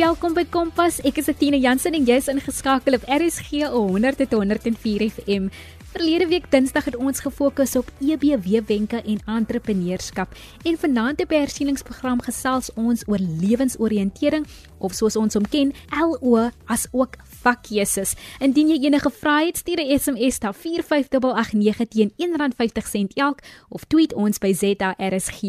welkom 0.00 0.32
by 0.32 0.46
Kompas. 0.48 0.96
Ek 1.04 1.18
is 1.20 1.26
Etienne 1.28 1.58
Jansen 1.60 1.92
en 1.92 2.06
jy 2.08 2.14
is 2.16 2.28
ingeskakel 2.32 2.94
op 2.96 3.02
RSG 3.04 3.66
100 3.68 4.16
tot 4.22 4.32
104 4.38 5.02
FM. 5.10 5.48
Verlede 5.92 6.28
week 6.30 6.46
Dinsdag 6.48 6.86
het 6.88 6.94
ons 6.96 7.18
gefokus 7.20 7.74
op 7.76 7.90
EBW 8.00 8.62
wenke 8.70 9.02
en 9.02 9.18
entrepreneurskap 9.28 10.32
en 10.64 10.78
vanaand 10.80 11.20
op 11.20 11.34
die 11.34 11.40
hersieningsprogram 11.42 12.22
gesels 12.24 12.70
ons 12.80 13.02
oor 13.10 13.20
lewensoriëntering 13.20 14.46
of 14.78 14.94
soos 14.96 15.18
ons 15.20 15.36
hom 15.36 15.44
ken, 15.52 15.74
LO 15.92 16.46
as 16.72 16.86
ook 16.96 17.18
vakkeuses. 17.42 18.14
Indien 18.40 18.70
jy 18.72 18.78
enige 18.86 19.12
vrae 19.12 19.50
het, 19.50 19.60
stuur 19.60 19.82
'n 19.84 19.98
SMS 19.98 20.40
na 20.40 20.54
45889 20.56 21.88
teen 21.92 22.14
R1.50 22.16 23.20
elk 23.20 23.44
of 23.68 23.84
tweet 23.84 24.14
ons 24.14 24.38
by 24.38 24.54
ZARSG. 24.54 25.42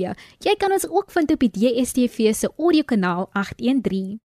Jy 0.43 0.55
kan 0.57 0.71
ons 0.71 0.90
ook 0.90 1.07
vind 1.12 1.31
op 1.31 1.40
die 1.40 1.52
DSTV 1.55 2.35
se 2.35 2.52
audiokanaal 2.57 3.29
813. 3.31 4.20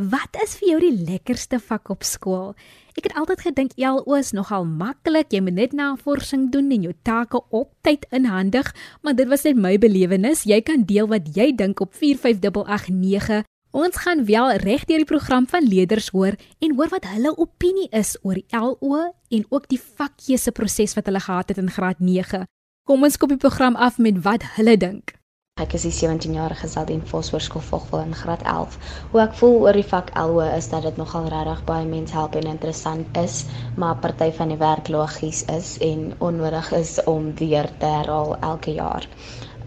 Wat 0.00 0.38
is 0.40 0.54
vir 0.56 0.68
jou 0.70 0.76
die 0.80 1.04
lekkerste 1.04 1.58
vak 1.60 1.90
op 1.92 2.00
skool? 2.00 2.54
Ek 2.96 3.10
het 3.10 3.12
altyd 3.20 3.42
gedink 3.44 3.74
LO 3.76 4.16
is 4.16 4.30
nogal 4.32 4.64
maklik. 4.64 5.28
Jy 5.36 5.42
moet 5.44 5.58
net 5.58 5.74
navorsing 5.76 6.46
doen 6.48 6.70
en 6.72 6.86
jou 6.88 6.94
take 7.04 7.36
op 7.52 7.68
tyd 7.84 8.06
inhandig, 8.08 8.72
maar 9.04 9.12
dit 9.12 9.28
was 9.28 9.44
net 9.44 9.60
my 9.60 9.74
belewenis. 9.76 10.46
Jy 10.48 10.62
kan 10.64 10.88
deel 10.88 11.10
wat 11.12 11.28
jy 11.36 11.50
dink 11.52 11.84
op 11.84 11.92
45889. 11.92 13.44
Ons 13.76 14.00
gaan 14.00 14.24
wel 14.24 14.56
reg 14.64 14.88
deur 14.88 15.04
die 15.04 15.12
program 15.12 15.44
van 15.52 15.68
leerders 15.68 16.08
hoor 16.16 16.40
en 16.64 16.76
hoor 16.76 16.88
wat 16.88 17.12
hulle 17.12 17.36
opinie 17.36 17.90
is 17.92 18.16
oor 18.24 18.40
die 18.40 18.48
LO 18.48 19.12
en 19.28 19.44
ook 19.52 19.68
die 19.68 19.80
vakkeuse 19.80 20.56
proses 20.56 20.96
wat 20.96 21.04
hulle 21.04 21.20
gehad 21.20 21.52
het 21.52 21.60
in 21.60 21.68
graad 21.68 22.00
9. 22.00 22.46
Kom 22.88 23.04
ons 23.04 23.20
kop 23.20 23.28
die 23.28 23.44
program 23.44 23.76
af 23.76 24.00
met 24.00 24.24
wat 24.24 24.56
hulle 24.56 24.80
dink. 24.80 25.20
Ek 25.60 25.74
is 25.76 25.82
die 25.84 25.92
17-jarige 25.94 26.68
Saldien 26.72 27.02
Voshoërskool 27.08 27.62
volgwel 27.64 28.00
in 28.06 28.14
graad 28.16 28.40
11. 28.52 28.76
Hoe 29.10 29.20
ek 29.20 29.34
voel 29.40 29.58
oor 29.64 29.76
die 29.76 29.84
vak 29.90 30.08
LO 30.16 30.40
is 30.46 30.68
dat 30.72 30.86
dit 30.88 30.96
nogal 31.00 31.28
regtig 31.34 31.60
baie 31.68 31.84
mense 31.90 32.16
help 32.16 32.38
en 32.40 32.48
interessant 32.52 33.18
is, 33.20 33.34
maar 33.76 34.00
party 34.06 34.30
van 34.38 34.50
die 34.54 34.58
werk 34.62 34.88
logies 34.94 35.44
is 35.52 35.74
en 35.90 36.06
onnodig 36.30 36.72
is 36.80 36.94
om 37.14 37.28
weer 37.42 37.68
te 37.84 37.92
herhaal 37.98 38.32
elke 38.40 38.74
jaar. 38.80 39.06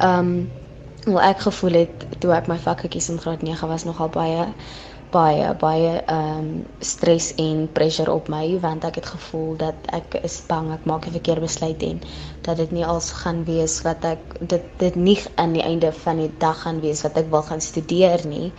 Um 0.09 0.33
hoe 1.06 1.22
ek 1.22 1.45
gevoel 1.45 1.78
het 1.83 2.06
toe 2.17 2.33
ek 2.33 2.50
my 2.50 2.58
vakke 2.66 2.89
kies 2.89 3.11
in 3.13 3.22
graad 3.22 3.45
9 3.45 3.69
was 3.69 3.86
nogal 3.86 4.09
baie 4.09 4.47
baie 5.16 5.49
baie 5.59 5.91
ehm 6.11 6.39
um, 6.39 6.47
stres 6.80 7.31
en 7.39 7.66
pressure 7.77 8.11
op 8.11 8.27
my 8.33 8.45
want 8.63 8.83
ek 8.88 8.97
het 8.99 9.05
gevoel 9.13 9.55
dat 9.61 9.88
ek 9.97 10.17
is 10.27 10.41
bang 10.49 10.72
ek 10.75 10.83
maak 10.91 11.07
'n 11.07 11.16
verkeerde 11.17 11.47
besluit 11.47 11.83
en 11.89 12.02
dat 12.47 12.57
dit 12.57 12.72
nie 12.77 12.85
als 12.85 13.07
gaan 13.22 13.39
wees 13.47 13.75
wat 13.85 14.05
ek 14.05 14.35
dit 14.53 14.66
dit 14.81 14.95
nie 14.95 15.17
aan 15.35 15.53
die 15.57 15.63
einde 15.63 15.91
van 16.03 16.19
die 16.22 16.31
dag 16.44 16.61
gaan 16.66 16.81
wees 16.81 17.02
wat 17.07 17.17
ek 17.22 17.31
wil 17.31 17.41
gaan 17.47 17.61
studeer 17.61 18.25
nie. 18.27 18.52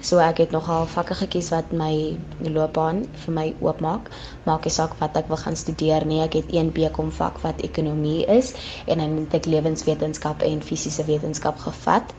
So 0.00 0.18
ek 0.18 0.38
het 0.44 0.54
nogal 0.56 0.86
vakke 0.94 1.14
gekies 1.14 1.50
wat 1.52 1.72
my 1.72 2.16
loopbaan 2.56 3.04
vir 3.24 3.34
my 3.34 3.46
oopmaak. 3.60 4.10
Maak 4.46 4.64
nie 4.64 4.74
saak 4.78 4.96
wat 5.00 5.16
ek 5.16 5.28
wil 5.28 5.40
gaan 5.42 5.56
studeer 5.56 6.06
nie. 6.06 6.22
Ek 6.22 6.38
het 6.40 6.52
een 6.54 6.72
BCom 6.72 7.12
vak 7.12 7.40
wat 7.42 7.60
ekonomie 7.60 8.24
is 8.38 8.54
en 8.86 8.98
dan 8.98 9.18
het 9.24 9.34
ek 9.40 9.46
lewenswetenskap 9.46 10.42
en 10.42 10.62
fisiese 10.62 11.04
wetenskap 11.04 11.58
gevat 11.68 12.14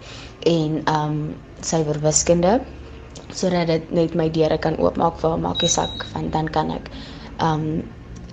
en 0.45 0.81
ehm 0.83 1.11
um, 1.11 1.35
syferwiskunde 1.61 2.59
sodat 3.31 3.67
dit 3.67 3.91
net 3.91 4.15
my 4.15 4.29
deure 4.29 4.57
kan 4.57 4.77
oopmaak 4.79 5.19
vir 5.21 5.37
maak 5.37 5.61
nie 5.61 5.71
saak 5.71 6.05
van 6.13 6.29
dan 6.33 6.49
kan 6.57 6.71
ek 6.71 6.89
um 7.49 7.83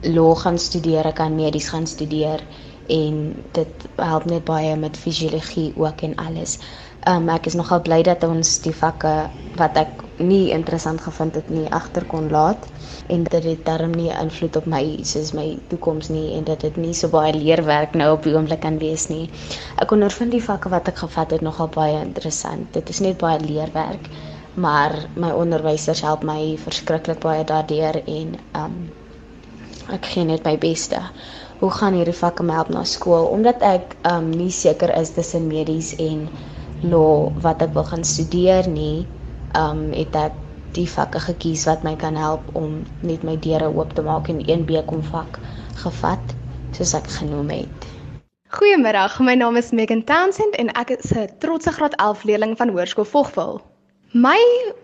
law 0.03 0.35
gaan 0.37 0.59
studeer, 0.59 1.07
ek 1.07 1.21
kan 1.21 1.37
medies 1.37 1.69
gaan 1.71 1.87
studeer 1.87 2.43
en 2.91 3.19
dit 3.55 3.85
help 3.97 4.25
net 4.27 4.45
baie 4.45 4.75
met 4.77 4.97
fisiologie 4.99 5.73
ook 5.79 6.03
en 6.03 6.17
alles. 6.19 6.59
Um 7.07 7.29
ek 7.31 7.47
is 7.51 7.55
nogal 7.59 7.83
bly 7.83 8.03
dat 8.07 8.25
ons 8.27 8.59
die 8.63 8.75
vakke 8.75 9.13
wat 9.59 9.79
ek 9.79 10.03
nie 10.23 10.51
interessant 10.55 11.01
gevind 11.03 11.35
het 11.35 11.49
nie 11.51 11.67
agter 11.75 12.05
kon 12.07 12.29
laat 12.31 12.67
en 13.11 13.25
dit 13.25 13.45
het 13.45 13.65
darm 13.67 13.95
nie 13.99 14.11
invloed 14.11 14.57
op 14.57 14.67
my 14.71 14.83
soos 15.09 15.33
my 15.35 15.47
toekoms 15.71 16.11
nie 16.15 16.35
en 16.37 16.45
dat 16.51 16.61
dit 16.67 16.77
nie 16.77 16.95
so 16.95 17.11
baie 17.11 17.33
leerwerk 17.35 17.97
nou 17.99 18.13
op 18.17 18.27
die 18.27 18.35
oomblik 18.35 18.63
kan 18.67 18.79
wees 18.83 19.09
nie. 19.11 19.31
Ek 19.83 19.95
ondervind 19.95 20.35
die 20.35 20.43
vakke 20.43 20.71
wat 20.75 20.91
ek 20.93 21.03
gevat 21.03 21.35
het 21.35 21.43
nogal 21.43 21.71
baie 21.75 21.99
interessant. 22.03 22.71
Dit 22.75 22.91
is 22.91 23.01
net 23.01 23.19
baie 23.23 23.41
leerwerk 23.43 24.11
maar 24.55 25.09
my 25.17 25.31
onderwysers 25.31 26.01
help 26.01 26.23
my 26.23 26.57
verskriklik 26.61 27.21
baie 27.21 27.45
daardeur 27.45 28.03
en 28.05 28.35
um 28.59 28.77
ek 29.93 30.07
gee 30.13 30.25
net 30.25 30.45
my 30.45 30.59
beste. 30.59 31.01
Hoe 31.61 31.71
gaan 31.71 31.97
hierdie 31.97 32.17
vakke 32.17 32.45
my 32.45 32.55
help 32.59 32.73
na 32.75 32.85
skool 32.85 33.31
omdat 33.33 33.63
ek 33.63 33.97
um 34.09 34.31
nie 34.31 34.51
seker 34.53 34.93
is 34.99 35.15
tussen 35.17 35.49
medies 35.49 35.95
en 35.97 36.29
law 36.83 37.33
wat 37.43 37.63
ek 37.63 37.73
wil 37.75 37.87
gaan 37.89 38.05
studeer 38.05 38.69
nie, 38.69 39.07
um 39.59 39.91
het 39.97 40.17
ek 40.17 40.39
die 40.77 40.89
vakke 40.89 41.21
gekies 41.21 41.65
wat 41.69 41.85
my 41.85 41.97
kan 41.97 42.17
help 42.17 42.45
om 42.57 42.83
net 43.03 43.25
my 43.25 43.37
deure 43.37 43.69
oop 43.73 43.93
te 43.97 44.05
maak 44.05 44.29
en 44.33 44.41
een 44.49 44.65
BCom 44.69 45.03
vak 45.13 45.41
gevat 45.85 46.37
soos 46.77 46.95
ek 46.97 47.09
genoem 47.19 47.51
het. 47.53 47.91
Goeiemiddag, 48.53 49.19
my 49.25 49.35
naam 49.35 49.57
is 49.57 49.73
Megan 49.73 50.05
Townsend 50.05 50.57
en 50.61 50.73
ek 50.77 50.91
is 50.97 51.13
'n 51.13 51.29
trotse 51.41 51.73
graad 51.73 51.97
11 51.97 52.25
leerling 52.25 52.57
van 52.57 52.69
Hoërskool 52.69 53.09
Vogwel. 53.09 53.72
My 54.13 54.37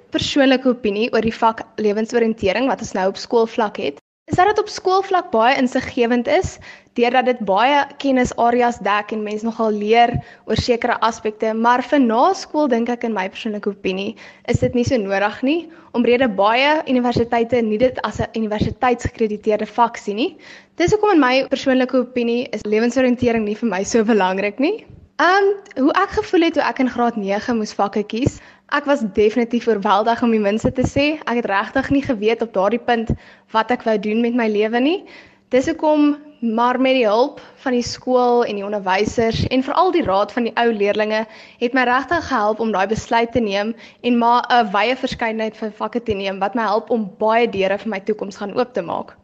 persoonlike 0.09 0.65
opinie 0.65 1.11
oor 1.13 1.21
die 1.21 1.35
vak 1.37 1.59
lewensoriëntering 1.77 2.65
wat 2.71 2.81
ons 2.81 2.95
nou 2.97 3.11
op 3.11 3.19
skoolvlak 3.21 3.77
het, 3.77 3.99
is 4.25 4.39
dat 4.41 4.49
dit 4.49 4.63
op 4.63 4.71
skoolvlak 4.73 5.29
baie 5.35 5.59
insiggewend 5.61 6.31
is 6.33 6.55
deurdat 6.97 7.29
dit 7.29 7.43
baie 7.45 7.83
kennisareas 8.01 8.81
dek 8.81 9.13
en 9.13 9.27
mense 9.27 9.45
nogal 9.45 9.77
leer 9.77 10.15
oor 10.49 10.57
sekere 10.57 10.97
aspekte, 11.05 11.53
maar 11.53 11.85
vir 11.85 12.01
naskool 12.01 12.73
dink 12.73 12.89
ek 12.89 13.05
in 13.05 13.13
my 13.13 13.27
persoonlike 13.29 13.69
opinie 13.69 14.17
is 14.49 14.65
dit 14.65 14.73
nie 14.73 14.87
so 14.89 14.97
nodig 14.97 15.43
nie 15.45 15.59
omrede 15.93 16.31
baie 16.33 16.79
universiteite 16.89 17.61
nie 17.63 17.85
dit 17.85 18.01
as 18.09 18.25
'n 18.25 18.33
universiteitsgekrediteerde 18.33 19.69
vak 19.69 20.01
sien 20.01 20.17
nie. 20.17 20.37
Dis 20.77 20.97
hoekom 20.97 21.13
in 21.13 21.21
my 21.21 21.45
persoonlike 21.53 21.97
opinie 22.01 22.49
is 22.53 22.65
lewensoriëntering 22.65 23.45
nie 23.45 23.61
vir 23.61 23.69
my 23.69 23.85
so 23.85 24.03
belangrik 24.05 24.59
nie. 24.59 24.87
Um 25.21 25.47
hoe 25.77 25.93
ek 25.99 26.11
gevoel 26.15 26.45
het 26.47 26.55
toe 26.55 26.63
ek 26.63 26.79
in 26.79 26.91
graad 26.91 27.17
9 27.17 27.57
moes 27.59 27.73
vakke 27.75 28.05
kies, 28.07 28.41
Ek 28.69 28.85
was 28.85 29.01
definitief 29.17 29.65
oorweldig 29.67 30.23
om 30.23 30.33
die 30.35 30.43
minste 30.45 30.69
te 30.77 30.85
sê. 30.85 31.17
Ek 31.25 31.39
het 31.41 31.47
regtig 31.49 31.87
nie 31.95 32.03
geweet 32.05 32.43
op 32.45 32.53
daardie 32.53 32.83
punt 32.85 33.15
wat 33.55 33.71
ek 33.73 33.87
wou 33.89 33.97
doen 33.97 34.21
met 34.21 34.37
my 34.37 34.49
lewe 34.53 34.81
nie. 34.85 34.99
Dis 35.49 35.71
hoekom 35.71 36.19
maar 36.45 36.77
met 36.81 36.99
die 36.99 37.07
hulp 37.07 37.41
van 37.65 37.73
die 37.73 37.83
skool 37.83 38.45
en 38.45 38.61
die 38.61 38.67
onderwysers 38.67 39.41
en 39.49 39.65
veral 39.65 39.89
die 39.97 40.05
raad 40.05 40.35
van 40.37 40.47
die 40.47 40.53
ou 40.61 40.69
leerdlinge 40.69 41.25
het 41.63 41.75
my 41.75 41.87
regtig 41.89 42.29
gehelp 42.29 42.61
om 42.61 42.75
daai 42.77 42.87
besluit 42.93 43.33
te 43.33 43.41
neem 43.41 43.73
en 44.05 44.19
maar 44.21 44.45
'n 44.53 44.69
wye 44.77 44.97
verskeidenheid 44.97 45.57
van 45.57 45.73
vakke 45.73 46.03
te 46.03 46.13
neem 46.13 46.39
wat 46.39 46.55
my 46.55 46.63
help 46.63 46.91
om 46.91 47.11
baie 47.19 47.49
deure 47.49 47.79
vir 47.79 47.89
my 47.89 48.01
toekoms 48.01 48.37
gaan 48.37 48.55
oop 48.55 48.75
te 48.75 48.83
maak. 48.83 49.17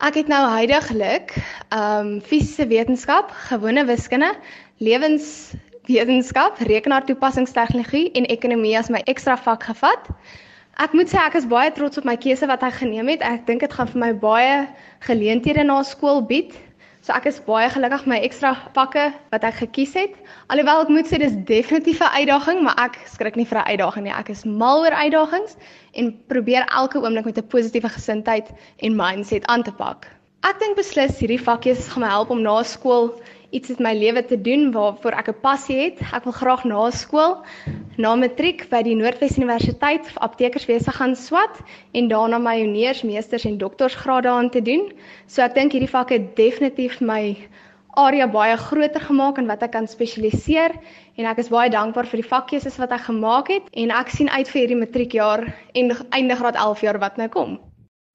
Ek 0.00 0.14
het 0.14 0.28
nou 0.28 0.46
heidaglik 0.54 1.34
ehm 1.68 2.06
um, 2.06 2.20
fisiese 2.20 2.66
wetenskap, 2.66 3.30
gewone 3.50 3.84
wiskunde, 3.84 4.34
lewens 4.78 5.52
wetenskap, 5.88 6.60
rekenaartoepassingstegnologie 6.68 8.12
en 8.18 8.28
ekonomie 8.28 8.76
as 8.78 8.90
my 8.92 9.00
ekstra 9.10 9.38
vak 9.40 9.64
gevat. 9.70 10.10
Ek 10.78 10.92
moet 10.94 11.10
sê 11.10 11.18
ek 11.18 11.34
is 11.40 11.48
baie 11.50 11.72
trots 11.74 11.98
op 11.98 12.06
my 12.06 12.14
keuse 12.20 12.46
wat 12.46 12.62
ek 12.62 12.76
geneem 12.82 13.08
het. 13.10 13.24
Ek 13.26 13.46
dink 13.48 13.64
dit 13.64 13.72
gaan 13.74 13.88
vir 13.90 14.02
my 14.04 14.12
baie 14.14 14.66
geleenthede 15.08 15.64
na 15.66 15.80
skool 15.82 16.20
bied. 16.22 16.52
So 17.02 17.14
ek 17.16 17.26
is 17.30 17.40
baie 17.46 17.70
gelukkig 17.72 18.04
met 18.06 18.12
my 18.12 18.18
ekstra 18.26 18.52
vakke 18.76 19.08
wat 19.32 19.46
ek 19.48 19.62
gekies 19.62 19.96
het. 19.96 20.14
Alhoewel 20.52 20.84
ek 20.84 20.92
moet 20.92 21.08
sê 21.10 21.18
dis 21.22 21.34
definitief 21.48 22.04
'n 22.04 22.14
uitdaging, 22.20 22.62
maar 22.62 22.76
ek 22.84 23.00
skrik 23.08 23.34
nie 23.34 23.48
vir 23.48 23.58
'n 23.58 23.70
uitdaging 23.72 24.04
nie. 24.04 24.14
Ek 24.14 24.30
is 24.30 24.44
mal 24.44 24.84
oor 24.84 24.94
uitdagings 24.94 25.56
en 25.94 26.14
probeer 26.28 26.68
elke 26.68 27.00
oomblik 27.00 27.24
met 27.24 27.38
'n 27.38 27.48
positiewe 27.48 27.88
gesindheid 27.88 28.52
en 28.78 28.96
mindset 28.96 29.46
aan 29.46 29.62
te 29.62 29.72
pak. 29.72 30.06
Ek 30.44 30.60
dink 30.60 30.76
beslis 30.76 31.18
hierdie 31.18 31.40
vakkies 31.42 31.88
gaan 31.88 32.02
my 32.02 32.08
help 32.08 32.30
om 32.30 32.42
na 32.42 32.62
skool 32.62 33.18
iets 33.50 33.70
in 33.70 33.80
my 33.80 33.94
lewe 33.96 34.24
te 34.24 34.36
doen 34.40 34.72
waarvoor 34.72 35.12
ek 35.12 35.28
'n 35.28 35.40
passie 35.40 35.78
het. 35.80 36.00
Ek 36.12 36.24
wil 36.24 36.32
graag 36.32 36.64
na 36.64 36.90
skool, 36.90 37.36
na 37.96 38.14
matriek 38.14 38.68
by 38.70 38.82
die 38.82 38.94
Noordwes 38.94 39.38
Universiteit 39.38 40.06
vir 40.06 40.22
aptekerswese 40.22 40.92
gaan 40.92 41.16
swat 41.16 41.60
en 41.92 42.08
daarna 42.08 42.38
my 42.38 42.58
honeurs, 42.60 43.02
meesters 43.02 43.44
en 43.44 43.58
doktorsgrade 43.58 44.28
aan 44.28 44.50
te 44.50 44.62
doen. 44.62 44.92
So 45.26 45.42
ek 45.42 45.54
dink 45.54 45.72
hierdie 45.72 45.90
vak 45.90 46.10
het 46.10 46.36
definitief 46.36 47.00
my 47.00 47.36
area 47.96 48.26
baie 48.26 48.56
groter 48.56 49.00
gemaak 49.00 49.38
en 49.38 49.46
wat 49.46 49.62
ek 49.62 49.72
kan 49.72 49.88
spesialiseer 49.88 50.74
en 51.16 51.26
ek 51.26 51.38
is 51.38 51.48
baie 51.48 51.70
dankbaar 51.70 52.06
vir 52.06 52.22
die 52.22 52.28
vakkeuses 52.28 52.78
wat 52.78 52.92
ek 52.92 53.08
gemaak 53.08 53.48
het 53.48 53.72
en 53.72 53.90
ek 53.90 54.08
sien 54.14 54.28
uit 54.28 54.48
vir 54.48 54.60
hierdie 54.60 54.82
matriekjaar 54.84 55.48
en 55.74 55.96
einde 56.10 56.36
graad 56.36 56.56
11 56.56 56.80
jaar 56.80 56.98
wat 56.98 57.16
nou 57.16 57.28
kom. 57.28 57.58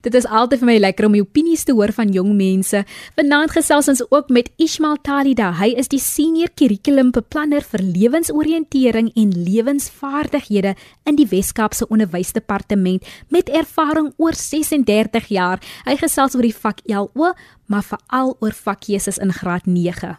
Dit 0.03 0.17
is 0.19 0.25
altyd 0.27 0.59
vir 0.59 0.67
my 0.67 0.75
lekker 0.81 1.05
om 1.07 1.13
die 1.15 1.23
opinies 1.23 1.61
te 1.63 1.71
hoor 1.71 1.94
van 1.95 2.09
jong 2.11 2.33
mense. 2.35 2.81
Vanaand 3.15 3.53
gesels 3.55 3.88
ons 3.88 4.01
ook 4.09 4.31
met 4.35 4.50
Ismail 4.59 4.97
Talida. 5.05 5.53
Hy 5.55 5.69
is 5.79 5.88
die 5.94 6.01
senior 6.03 6.51
kurrikulumbeplanner 6.59 7.63
vir 7.71 7.83
lewensoriëntering 7.88 9.13
en 9.15 9.31
lewensvaardighede 9.31 10.73
in 11.07 11.19
die 11.19 11.27
Wes-Kaapse 11.31 11.88
Onderwysdepartement 11.88 13.07
met 13.31 13.47
ervaring 13.47 14.11
oor 14.19 14.35
36 14.35 15.31
jaar. 15.31 15.63
Hy 15.88 15.95
gesels 16.01 16.35
oor 16.35 16.50
die 16.50 16.57
vak 16.57 16.83
LO, 16.91 17.31
maar 17.71 17.88
veral 17.88 18.35
oor 18.44 18.51
vakkeuses 18.51 19.21
in 19.23 19.31
graad 19.31 19.71
9. 19.71 20.17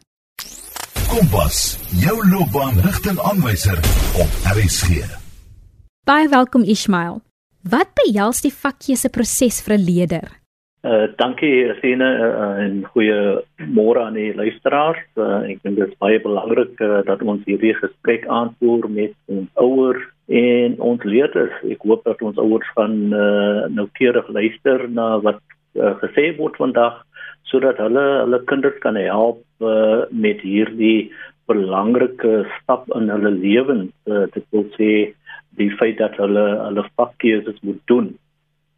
Kompas, 1.13 1.77
jou 2.01 2.17
loopbaan 2.33 2.81
rigtingaanwyser 2.89 3.79
op 4.25 4.41
RSG. 4.57 5.05
Baie 6.09 6.29
welkom 6.33 6.65
Ismail. 6.65 7.24
Wat 7.65 7.95
behels 7.97 8.43
die 8.45 8.53
vakkeuse 8.53 9.09
proses 9.09 9.63
vir 9.65 9.75
'n 9.79 9.85
leerder? 9.89 10.27
Uh 10.85 11.09
dankie 11.17 11.73
Sene 11.81 12.09
uh, 12.21 12.61
en 12.61 12.85
goeie 12.93 13.41
môre 13.57 14.05
aan 14.05 14.19
die 14.21 14.35
luisteraars. 14.37 15.01
Uh, 15.17 15.49
ek 15.49 15.63
dink 15.65 15.79
dit 15.81 15.89
is 15.89 15.97
baie 15.97 16.21
belangrik 16.21 16.77
uh, 16.85 17.01
dat 17.09 17.23
ons 17.23 17.41
hierdie 17.49 17.73
gesprek 17.81 18.27
aanvoer 18.29 18.85
met 18.91 19.15
ons 19.33 19.49
ouers 19.57 20.05
en 20.29 20.77
ons 20.77 21.01
leerders. 21.09 21.57
Ek 21.65 21.81
hoop 21.89 22.05
dat 22.05 22.21
ons 22.21 22.37
ouers 22.37 22.69
gaan 22.77 23.17
uh, 23.17 23.65
noukeurig 23.73 24.29
luister 24.29 24.85
na 24.89 25.17
wat 25.25 25.41
uh, 25.81 25.97
gesê 26.05 26.37
word 26.37 26.61
vandag 26.61 27.01
sodat 27.49 27.81
hulle 27.81 28.05
hulle 28.27 28.45
kinders 28.45 28.77
kan 28.85 29.01
help 29.01 29.41
uh, 29.65 30.05
met 30.13 30.45
hierdie 30.45 31.09
belangrike 31.49 32.45
stap 32.61 32.93
in 32.93 33.09
hulle 33.09 33.33
lewens. 33.41 33.89
Uh, 34.05 34.29
dit 34.37 34.45
wil 34.53 34.69
sê 34.77 34.93
die 35.59 35.71
feit 35.79 35.99
dat 35.99 36.17
hulle 36.21 36.45
hulle 36.67 36.85
vakkeuses 36.97 37.59
moet 37.63 37.83
doen 37.91 38.15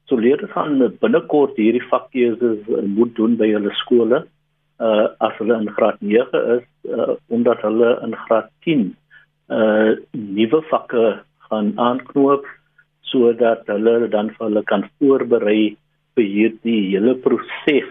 So 0.07 0.17
leerders 0.17 0.53
gaan 0.55 0.79
binnekort 1.03 1.57
hierdie 1.59 1.83
vakkeuses 1.91 2.63
moet 2.95 3.15
doen 3.19 3.35
by 3.41 3.49
hulle 3.51 3.73
skole. 3.83 4.23
Uh 4.79 5.07
as 5.25 5.35
hulle 5.41 5.57
in 5.57 5.71
graad 5.75 5.99
9 6.05 6.43
is, 6.57 6.67
uh, 6.93 7.17
omdat 7.33 7.65
hulle 7.67 7.97
in 8.07 8.15
graad 8.27 8.51
10 8.67 8.93
uh 9.57 9.97
nuwe 10.13 10.61
vakke 10.71 11.05
gaan 11.49 11.73
aanknoop 11.89 12.47
sodat 13.11 13.67
hulle 13.71 14.09
dan 14.13 14.31
vir 14.35 14.47
hulle 14.47 14.63
kan 14.71 14.85
voorberei 14.99 15.77
vir 16.19 16.27
hierdie 16.35 16.81
hele 16.93 17.15
proses 17.27 17.91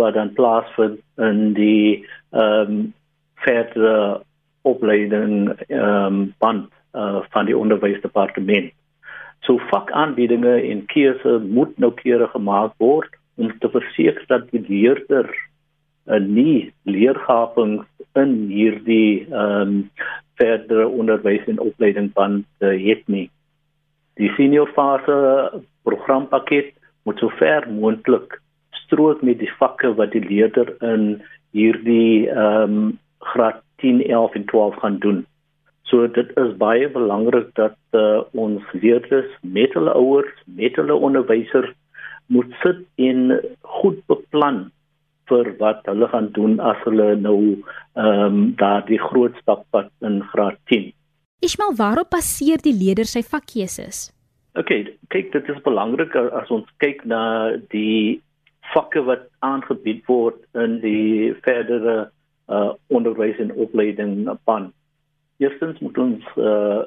wat 0.00 0.14
dan 0.16 0.32
plaasvind 0.38 1.00
in 1.28 1.52
die 1.58 2.04
ehm 2.32 2.76
um, 2.76 2.84
verdere 3.44 4.22
opleiding 4.62 5.50
ehm 5.68 5.82
um, 5.82 6.20
band 6.40 6.70
uh, 6.94 7.20
van 7.34 7.46
die 7.46 7.56
onderwysdepartement. 7.58 8.72
So 9.44 9.58
vakaanbiedinge 9.70 10.54
en 10.70 10.86
keuse 10.86 11.38
moet 11.44 11.78
noukeurig 11.78 12.30
gemaak 12.30 12.72
word 12.82 13.18
om 13.34 13.52
te 13.58 13.68
verseker 13.68 14.24
dat 14.30 14.48
die 14.50 14.62
leerder 14.68 15.28
uh, 16.06 16.20
nie 16.20 16.72
leergapings 16.82 17.86
in 18.14 18.34
hierdie 18.52 19.26
ehm 19.30 19.60
um, 19.60 19.90
verdere 20.34 20.88
onderwys 20.90 21.44
en 21.46 21.60
opleiding 21.62 22.08
van 22.14 22.40
uh, 22.58 22.72
het 22.74 23.04
nie. 23.06 23.28
Die 24.18 24.32
senior 24.34 24.66
fase 24.74 25.14
programpakket 25.86 26.72
moet 27.06 27.20
so 27.22 27.30
ver 27.38 27.68
moontlik 27.70 28.40
strook 28.80 29.22
met 29.22 29.38
die 29.38 29.50
vakke 29.60 29.92
wat 29.94 30.10
die 30.10 30.24
leerder 30.26 30.74
in 30.82 31.22
hierdie 31.54 32.26
ehm 32.30 32.78
um, 32.78 32.98
graad 33.24 33.62
10, 33.82 34.02
11 34.10 34.34
en 34.34 34.44
12 34.44 34.74
gaan 34.82 34.98
doen. 34.98 35.24
So 35.90 36.06
dit 36.08 36.30
is 36.40 36.54
baie 36.60 36.88
belangrik 36.88 37.50
dat 37.60 37.76
uh, 37.92 38.24
ons 38.32 38.62
leerders 38.72 39.30
met 39.42 39.74
hulle 39.76 39.92
ouers, 39.92 40.32
met 40.44 40.76
hulle 40.80 40.96
onderwysers 40.96 41.72
moet 42.32 42.52
sit 42.62 42.80
en 42.96 43.34
goed 43.80 44.00
beplan 44.08 44.64
vir 45.28 45.50
wat 45.60 45.84
hulle 45.88 46.08
gaan 46.12 46.30
doen 46.36 46.58
as 46.60 46.80
hulle 46.88 47.14
nou 47.20 47.38
ehm 47.94 48.24
um, 48.24 48.38
daardie 48.60 49.00
groot 49.00 49.36
stap 49.40 49.64
vat 49.72 49.90
in 50.04 50.20
graad 50.32 50.56
10. 50.72 50.90
Ismael, 51.44 51.76
waarop 51.76 52.10
baseer 52.10 52.60
die 52.64 52.74
leerder 52.74 53.08
sy 53.08 53.22
vakkeuses? 53.22 54.08
OK, 54.58 54.70
kyk, 55.12 55.32
dit 55.32 55.48
is 55.52 55.62
belangrik 55.64 56.14
as 56.16 56.50
ons 56.54 56.68
kyk 56.82 57.02
na 57.10 57.56
die 57.74 58.20
vakke 58.72 59.02
wat 59.04 59.26
aangebied 59.44 60.04
word 60.08 60.40
in 60.64 60.78
die 60.84 61.34
verdere 61.44 61.96
uh, 62.48 62.72
onderwys 62.88 63.40
en 63.42 63.52
opleiding 63.60 64.24
band. 64.48 64.72
Eerstens 65.42 65.78
moet 65.78 65.98
ons 65.98 66.26
uh, 66.36 66.82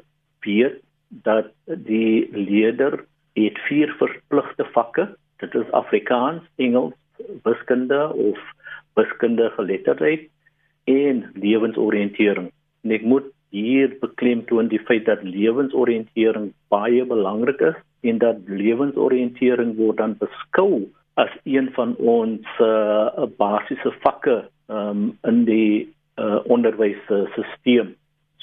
weet 0.45 0.79
dat 1.23 1.51
die 1.65 2.27
leerder 2.31 3.03
het 3.37 3.59
vier 3.67 3.91
verpligte 3.99 4.65
vakke. 4.75 5.07
Dit 5.43 5.55
is 5.55 5.71
Afrikaans, 5.71 6.43
Engels, 6.55 6.95
wiskunde 7.43 8.13
of 8.13 8.39
wiskunde 8.93 9.49
geletterdheid 9.55 10.29
en 10.83 11.25
lewensoriëntering. 11.33 12.51
En 12.83 12.95
ek 12.95 13.03
moet 13.03 13.27
hier 13.55 13.93
beklemtoon 14.01 14.71
die 14.71 14.81
feit 14.87 15.05
dat 15.07 15.23
lewensoriëntering 15.23 16.51
baie 16.73 17.05
belangrik 17.07 17.61
is 17.71 17.77
en 18.07 18.19
dat 18.23 18.39
lewensoriëntering 18.47 19.75
word 19.77 19.99
dan 20.01 20.15
beskou 20.19 20.87
as 21.17 21.31
een 21.43 21.69
van 21.73 21.95
ons 21.97 22.59
uh, 22.61 23.25
basiese 23.39 23.91
vakke 24.03 24.43
um, 24.69 25.15
in 25.25 25.45
die 25.47 25.87
uh, 26.21 26.39
onderwysstelsel. 26.45 27.95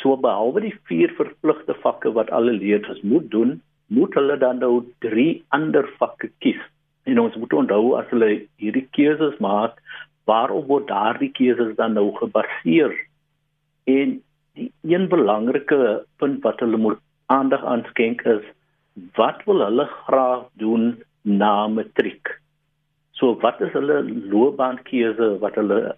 So 0.03 0.17
behalwe 0.21 0.65
die 0.67 0.75
vier 0.91 1.13
verpligte 1.19 1.77
vakke 1.83 2.13
wat 2.17 2.33
alle 2.35 2.53
leerders 2.57 3.01
moet 3.03 3.31
doen, 3.31 3.61
moet 3.87 4.15
hulle 4.19 4.37
dan 4.41 4.59
nou 4.65 4.83
drie 5.05 5.45
ander 5.55 5.87
vakke 6.01 6.31
kies. 6.45 6.61
En 7.05 7.21
ons 7.21 7.37
moet 7.37 7.53
onthou 7.53 7.95
as 7.99 8.09
hulle 8.13 8.31
hierdie 8.63 8.87
keuses 8.97 9.37
maak, 9.45 9.77
waarop 10.29 10.69
word 10.69 10.89
daardie 10.89 11.31
keuses 11.37 11.75
dan 11.79 11.97
nou 11.99 12.09
gebaseer? 12.19 12.95
En 13.91 14.21
die 14.55 14.71
een 14.87 15.09
belangrike 15.13 16.05
punt 16.23 16.43
wat 16.47 16.63
hulle 16.65 16.81
moet 16.81 17.01
aandag 17.33 17.65
aan 17.65 17.85
skenk 17.91 18.23
is 18.31 18.45
wat 19.19 19.43
wil 19.49 19.65
hulle 19.65 19.87
graag 20.07 20.47
doen 20.63 20.95
na 21.23 21.67
matriek? 21.69 22.31
So 23.19 23.35
wat 23.43 23.61
is 23.61 23.73
hulle 23.75 24.03
loopbaankeuse 24.07 25.37
wat 25.43 25.59
hulle 25.61 25.97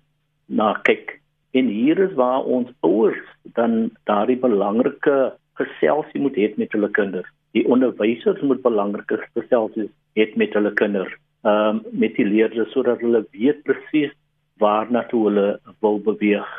na 0.48 0.72
kyk? 0.88 1.20
En 1.56 1.68
hier 1.72 1.98
is 1.98 2.12
waar 2.14 2.44
ons 2.44 2.70
ouers 2.84 3.20
dan 3.56 3.90
daardie 4.04 4.36
belangrike 4.36 5.16
geselsie 5.60 6.20
moet 6.20 6.34
hê 6.36 6.48
met 6.60 6.74
hulle 6.76 6.90
kinders. 6.98 7.28
Die 7.56 7.64
onderwysers 7.72 8.42
moet 8.44 8.60
belangrike 8.64 9.16
geselsies 9.38 9.88
hê 10.18 10.26
met 10.42 10.56
hulle 10.58 10.72
kinders. 10.80 11.14
Ehm 11.48 11.78
um, 11.78 11.80
met 12.02 12.18
die 12.18 12.26
leerders 12.28 12.74
sodat 12.74 13.00
hulle 13.04 13.22
weet 13.36 13.62
presies 13.68 14.12
waarna 14.60 15.04
toe 15.12 15.22
hulle 15.28 15.46
wil 15.84 15.96
beweeg. 16.08 16.50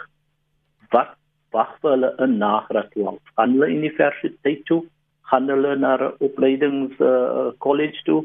Wat 0.96 1.14
wag 1.54 1.76
vir 1.84 1.94
hulle 1.94 2.12
in 2.26 2.38
nagraad 2.42 2.90
12? 2.96 3.20
Gaan 3.36 3.54
hulle 3.58 3.70
universiteit 3.76 4.66
toe? 4.72 4.82
Gaan 5.30 5.54
hulle 5.54 5.76
na 5.76 5.94
'n 5.98 6.18
opleidings 6.30 6.98
uh, 7.12 7.52
college 7.68 8.02
toe? 8.10 8.24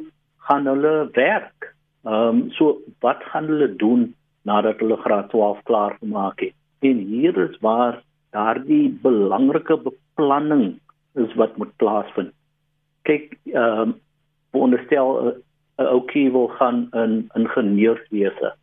Gaan 0.48 0.72
hulle 0.72 0.94
werk? 1.20 1.74
Ehm 2.06 2.16
um, 2.16 2.42
so 2.56 2.80
wat 3.04 3.28
gaan 3.34 3.52
hulle 3.52 3.70
doen 3.84 4.08
nadat 4.48 4.80
hulle 4.80 4.96
graad 5.04 5.30
12 5.36 5.62
klaar 5.69 5.96
gemaak 6.00 6.41
het? 6.41 6.56
En 6.82 6.98
hier 6.98 7.36
is 7.39 7.58
waar 7.62 8.03
daardie 8.34 8.89
belangrike 9.03 9.77
beplanning 9.84 10.81
is 11.15 11.34
wat 11.39 11.56
moet 11.56 11.77
plaasvind. 11.77 12.32
Kyk, 13.06 13.36
ehm 13.53 13.81
um, 13.81 13.94
onderstel 14.53 15.08
'n 15.22 15.32
uh, 15.82 15.86
ouetjie 15.94 16.31
wil 16.32 16.48
gaan 16.58 16.89
in 16.91 17.31
ingenieurswese. 17.34 18.55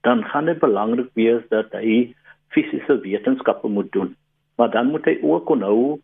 Dan 0.00 0.24
gaan 0.24 0.44
dit 0.44 0.58
belangrik 0.58 1.10
wees 1.14 1.42
dat 1.48 1.72
hy 1.72 2.14
fisiese 2.48 3.00
wetenskappe 3.00 3.68
moet 3.68 3.92
doen. 3.92 4.16
Maar 4.56 4.70
dan 4.70 4.86
moet 4.90 5.04
hy 5.04 5.18
ook 5.22 5.48
onthou 5.48 6.00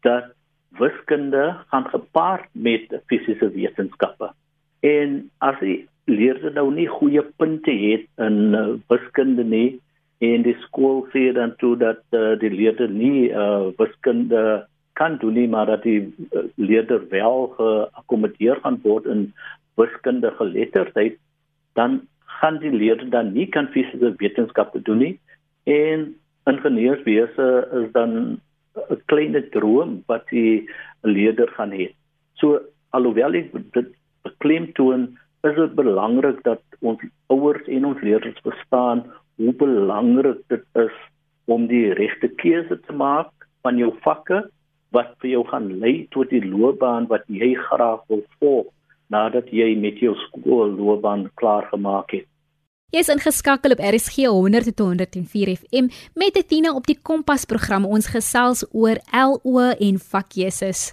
dat 0.00 0.32
wiskunde 0.78 1.56
gaan 1.68 1.88
gepaard 1.88 2.48
met 2.52 3.02
fisiese 3.06 3.50
wetenskappe. 3.50 4.32
En 4.80 5.30
as 5.38 5.58
hy 5.60 5.86
leerder 6.04 6.52
nou 6.52 6.70
nie 6.72 6.88
goeie 6.88 7.22
punte 7.36 7.70
het 7.70 8.06
in 8.16 8.54
uh, 8.54 8.74
wiskunde 8.88 9.44
nie, 9.44 9.80
en 10.18 10.42
die 10.42 10.56
skool 10.64 11.04
sê 11.12 11.32
dan 11.32 11.54
toe 11.60 11.76
dat 11.76 12.00
uh, 12.12 12.38
die 12.40 12.50
leerder 12.50 12.88
nie 12.88 13.28
uh, 13.30 13.68
wiskunde 13.76 14.66
kan 14.96 15.18
doen 15.20 15.34
nie 15.34 15.48
maar 15.48 15.66
dat 15.66 15.82
die 15.82 16.00
uh, 16.32 16.48
leerder 16.56 17.04
wel 17.10 17.52
geakkommodeer 17.58 18.60
gaan 18.64 18.80
word 18.82 19.06
in 19.06 19.32
wiskunde 19.76 20.32
geletterdheid 20.38 21.18
dan 21.76 22.00
gaan 22.40 22.58
die 22.58 22.72
leerder 22.72 23.10
dan 23.10 23.32
nie 23.32 23.46
kan 23.48 23.68
fisiese 23.72 24.14
wetenskappe 24.20 24.82
doen 24.82 25.02
nie. 25.04 25.14
En 25.64 26.08
ingenieurswese 26.50 27.46
is 27.80 27.92
dan 27.92 28.40
'n 28.76 29.00
klein 29.06 29.36
droom 29.50 30.02
wat 30.06 30.28
die 30.28 30.68
leerder 31.02 31.48
gaan 31.56 31.72
hê. 31.72 31.86
So 32.34 32.60
alhoewel 32.90 33.34
ek 33.34 33.52
dit 33.72 33.88
beklemtoon 34.22 35.18
is 35.48 35.54
dit 35.54 35.74
belangrik 35.74 36.42
dat 36.42 36.62
ons 36.80 37.00
ouers 37.26 37.66
en 37.66 37.84
ons 37.84 38.00
leerders 38.00 38.40
verstaan 38.42 39.04
hoe 39.36 39.52
belangrik 39.52 40.42
dit 40.52 40.64
is 40.82 40.96
om 41.46 41.66
die 41.70 41.92
regte 41.94 42.28
keuse 42.42 42.78
te 42.86 42.92
maak 42.92 43.48
van 43.66 43.78
jou 43.80 43.92
vakke 44.04 44.44
wat 44.94 45.12
vir 45.22 45.30
jou 45.34 45.42
gaan 45.50 45.68
lei 45.82 46.06
tot 46.14 46.30
die 46.32 46.42
loopbaan 46.44 47.08
wat 47.10 47.26
jy 47.28 47.54
graag 47.68 48.02
wil 48.12 48.24
volg 48.38 48.72
nadat 49.12 49.52
jy 49.54 49.74
met 49.78 50.00
jou 50.02 50.14
skoolloopbaan 50.26 51.28
klaar 51.38 51.68
gemaak 51.70 52.10
het. 52.16 52.26
Jy 52.94 53.02
is 53.02 53.10
ingeskakel 53.10 53.74
op 53.74 53.82
RSG 53.82 54.28
100 54.30 54.70
tot 54.70 54.84
104 54.86 55.50
FM 55.56 55.88
met 56.14 56.36
Etienne 56.38 56.70
op 56.74 56.86
die 56.86 56.98
Kompas 57.02 57.44
program 57.50 57.86
ons 57.86 58.06
gesels 58.10 58.62
oor 58.72 59.00
LO 59.10 59.72
en 59.74 59.98
vakkeuses. 59.98 60.92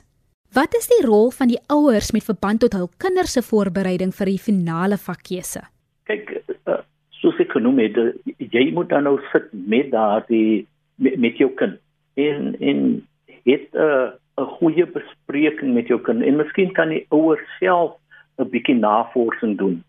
Wat 0.54 0.74
is 0.78 0.90
die 0.90 1.04
rol 1.06 1.32
van 1.34 1.50
die 1.50 1.60
ouers 1.74 2.12
met 2.14 2.26
verband 2.26 2.62
tot 2.66 2.76
hul 2.78 2.90
kinders 3.02 3.38
se 3.38 3.42
voorbereiding 3.46 4.12
vir 4.14 4.30
die 4.30 4.42
finale 4.42 4.98
vakkeuse? 5.02 5.64
Kyk, 6.10 6.34
uh, 6.70 6.82
soos 7.24 7.40
ek 7.40 7.56
genoem 7.56 7.80
het, 7.80 7.98
jy 8.38 8.66
moet 8.76 8.92
dan 8.92 9.08
nou 9.08 9.16
sit 9.32 9.48
met 9.54 9.92
daardie 9.96 10.68
met, 11.00 11.16
met 11.18 11.40
jou 11.40 11.50
kind 11.60 11.80
en 12.20 12.54
en 12.60 12.84
het 13.48 13.68
'n 13.72 13.80
uh, 13.80 14.12
'n 14.38 14.50
goeie 14.60 14.86
bespreking 14.86 15.74
met 15.74 15.88
jou 15.88 16.00
kind 16.02 16.24
en 16.24 16.42
miskien 16.42 16.72
kan 16.74 16.90
die 16.90 17.06
ouers 17.10 17.44
self 17.60 17.96
'n 18.38 18.50
bietjie 18.50 18.76
navorsing 18.76 19.58
doen. 19.58 19.84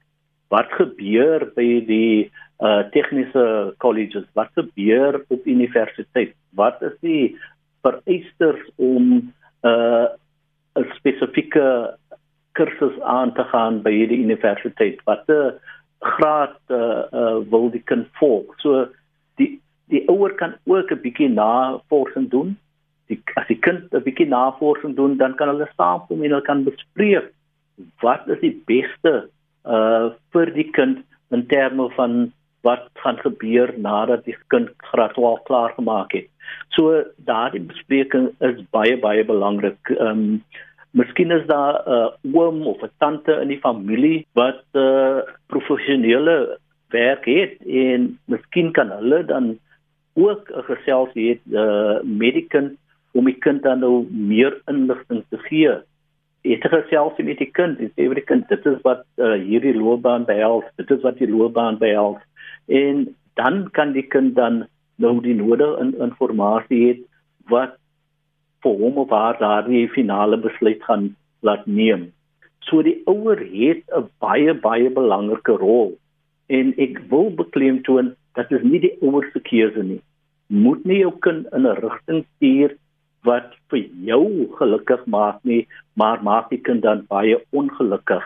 Wat 0.49 0.69
gebeur 0.79 1.51
by 1.57 1.85
die 1.87 2.31
uh 2.61 2.83
tegniese 2.95 3.75
colleges? 3.79 4.27
Wat 4.35 4.51
gebeur 4.55 5.25
op 5.29 5.47
universiteit? 5.47 6.35
Wat 6.55 6.83
is 6.83 6.97
die 7.01 7.37
vereistes 7.83 8.61
om 8.77 9.33
uh 9.63 10.07
'n 10.77 10.87
spesifieke 10.99 11.97
kursus 12.53 13.01
aan 13.01 13.33
te 13.35 13.45
gaan 13.45 13.83
by 13.83 13.91
hierdie 13.91 14.23
universiteit? 14.23 15.01
Watter 15.05 15.59
graad 16.01 16.57
uh, 16.69 17.05
uh 17.13 17.39
wil 17.51 17.71
die 17.71 17.83
kind 17.83 18.09
volg? 18.21 18.55
So 18.63 18.87
die 19.41 19.61
die 19.93 20.05
ouer 20.09 20.35
kan 20.35 20.55
ook 20.65 20.91
'n 20.91 21.01
bietjie 21.01 21.29
navorsing 21.29 22.31
doen. 22.31 22.57
Die 23.09 23.21
as 23.37 23.47
die 23.47 23.59
kind 23.59 23.93
'n 23.93 24.03
bietjie 24.03 24.29
navorsing 24.29 24.97
doen, 24.97 25.17
dan 25.17 25.35
kan 25.35 25.49
hulle 25.49 25.69
saamkom 25.77 26.23
en 26.23 26.31
hulle 26.31 26.43
kan 26.43 26.65
bespreek 26.65 27.33
wat 28.01 28.29
is 28.29 28.41
die 28.41 28.63
beste 28.67 29.29
uh 29.65 30.11
vir 30.33 30.51
die 30.55 30.71
kind 30.71 31.05
in 31.31 31.47
terme 31.47 31.91
van 31.97 32.33
wat 32.65 32.89
gaan 33.03 33.19
gebeur 33.21 33.75
nadat 33.77 34.25
die 34.25 34.37
kind 34.49 34.71
graad 34.91 35.15
12 35.15 35.43
klaar 35.43 35.73
gemaak 35.77 36.13
het. 36.13 36.29
So 36.77 37.05
daardie 37.29 37.61
bespreking 37.61 38.31
is 38.41 38.63
baie 38.71 38.97
baie 39.01 39.25
belangrik. 39.25 39.91
Ehm 39.99 40.09
um, 40.09 40.45
Miskien 40.95 41.31
is 41.35 41.47
daar 41.47 41.83
'n 41.87 41.91
uh, 41.91 42.41
oom 42.41 42.67
of 42.67 42.83
'n 42.83 42.91
tante 42.99 43.33
in 43.43 43.49
die 43.49 43.59
familie 43.59 44.27
wat 44.33 44.63
'n 44.73 44.79
uh, 44.79 45.19
professionele 45.47 46.59
werk 46.89 47.25
het 47.25 47.55
en 47.67 48.19
miskien 48.25 48.71
kan 48.73 48.91
hulle 48.91 49.25
dan 49.25 49.59
ook 50.15 50.51
'n 50.51 50.63
geselsie 50.63 51.29
het 51.29 51.43
uh, 51.51 51.99
met 52.03 52.35
die 52.35 52.47
kind 52.47 52.79
om 53.13 53.25
die 53.25 53.39
kind 53.39 53.63
dan 53.63 53.79
nou 53.79 54.07
meer 54.11 54.63
inligting 54.67 55.25
te 55.29 55.39
gee. 55.39 55.75
Het 56.43 56.65
'n 56.65 56.75
geselsie 56.79 57.25
met 57.25 57.39
die 57.39 57.51
kind, 57.51 57.79
dis 57.79 57.91
vir 57.97 58.15
die 58.15 58.29
kind, 58.31 58.49
dit 58.49 58.67
is 58.67 58.81
wat 58.83 59.05
uh, 59.17 59.33
hierdie 59.33 59.75
loopbaan 59.75 60.25
behels, 60.25 60.65
dit 60.77 60.91
is 60.91 61.03
wat 61.03 61.19
die 61.19 61.31
loopbaan 61.31 61.79
behels. 61.79 62.23
En 62.67 63.17
dan 63.35 63.71
kan 63.71 63.93
die 63.93 64.07
kind 64.07 64.35
dan 64.35 64.67
nou 64.97 65.21
die 65.23 65.35
nodige 65.35 65.79
in, 65.81 65.95
inligting 65.99 66.15
hê 66.79 66.99
wat 67.51 67.75
vir 68.65 68.77
hom 68.83 68.99
of 69.05 69.11
haar 69.11 69.39
daardie 69.41 69.87
finale 69.95 70.37
besluit 70.41 70.83
gaan 70.89 71.11
laat 71.47 71.67
neem. 71.67 72.09
So 72.69 72.83
die 72.83 72.97
ouer 73.07 73.39
het 73.39 73.83
'n 73.99 74.09
baie 74.21 74.55
baie 74.55 74.91
belangrike 74.91 75.57
rol 75.61 75.99
en 76.49 76.75
ek 76.79 77.01
wil 77.11 77.31
beklemtoon 77.31 78.15
dat 78.35 78.49
dit 78.49 78.65
nie 78.65 78.81
die 78.81 78.97
ouer 79.01 79.29
se 79.33 79.41
keuse 79.41 79.83
nie. 79.83 80.01
Moet 80.49 80.85
nie 80.85 81.01
jou 81.01 81.13
kind 81.27 81.47
in 81.53 81.67
'n 81.67 81.77
rigting 81.85 82.25
stuur 82.37 82.77
wat 83.25 83.55
vir 83.71 83.85
jou 84.09 84.49
gelukkig 84.59 85.07
maak 85.07 85.39
nie, 85.45 85.67
maar 85.97 86.23
maak 86.23 86.51
die 86.51 86.61
kind 86.61 86.83
dan 86.83 87.07
baie 87.09 87.41
ongelukkig. 87.53 88.25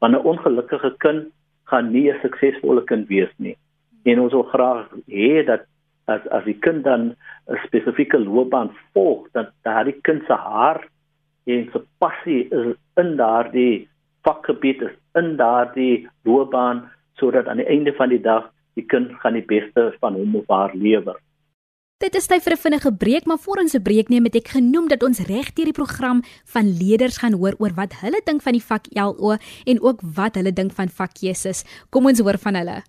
Want 0.00 0.14
'n 0.14 0.26
ongelukkige 0.32 0.94
kind 0.98 1.32
gaan 1.64 1.92
nie 1.92 2.10
'n 2.10 2.20
suksesvolle 2.22 2.84
kind 2.84 3.08
wees 3.08 3.32
nie. 3.36 3.56
En 4.04 4.20
ons 4.20 4.32
wil 4.32 4.42
graag 4.42 4.88
hê 5.08 5.44
dat 5.46 5.64
as 6.06 6.24
as 6.30 6.44
die 6.44 6.58
kind 6.66 6.84
dan 6.84 7.14
'n 7.48 7.58
spesifieke 7.66 8.18
loopbaan 8.18 8.70
volg 8.92 9.28
dat 9.32 9.52
daardie 9.62 10.00
kind 10.02 10.22
se 10.26 10.32
hart 10.32 10.88
en 11.46 11.68
se 11.72 11.80
passie 11.98 12.48
is 12.50 12.76
in 12.96 13.16
daardie 13.16 13.88
vakgebied 14.24 14.82
is 14.82 14.96
in 15.14 15.36
daardie 15.36 16.08
loopbaan 16.24 16.90
sodat 17.20 17.46
aan 17.46 17.62
die 17.62 17.68
einde 17.68 17.92
van 17.92 18.08
die 18.08 18.20
dag 18.20 18.50
die 18.74 18.86
kind 18.86 19.12
gaan 19.22 19.38
die 19.38 19.46
beste 19.46 19.92
van 20.00 20.14
hom 20.14 20.36
of 20.36 20.48
haar 20.48 20.74
lewer. 20.74 21.16
Dit 22.02 22.16
is 22.18 22.26
tyd 22.26 22.42
vir 22.42 22.52
'n 22.52 22.64
vinnige 22.64 22.90
breek, 22.92 23.24
maar 23.26 23.38
voor 23.38 23.58
ons 23.62 23.74
'n 23.74 23.82
breek 23.82 24.08
neem 24.08 24.24
het 24.24 24.36
ek 24.36 24.48
genoem 24.48 24.88
dat 24.88 25.02
ons 25.02 25.26
reg 25.26 25.52
deur 25.54 25.64
die 25.64 25.80
program 25.80 26.22
van 26.44 26.66
leerders 26.80 27.18
gaan 27.18 27.32
hoor 27.32 27.54
oor 27.58 27.72
wat 27.74 27.94
hulle 28.02 28.20
dink 28.24 28.42
van 28.42 28.52
die 28.52 28.66
vak 28.70 28.84
LO 28.92 29.36
en 29.64 29.80
ook 29.80 30.00
wat 30.02 30.34
hulle 30.34 30.52
dink 30.52 30.72
van 30.72 30.88
vakkeuses. 30.88 31.64
Kom 31.90 32.06
ons 32.06 32.20
hoor 32.20 32.38
van 32.38 32.54
hulle. 32.54 32.82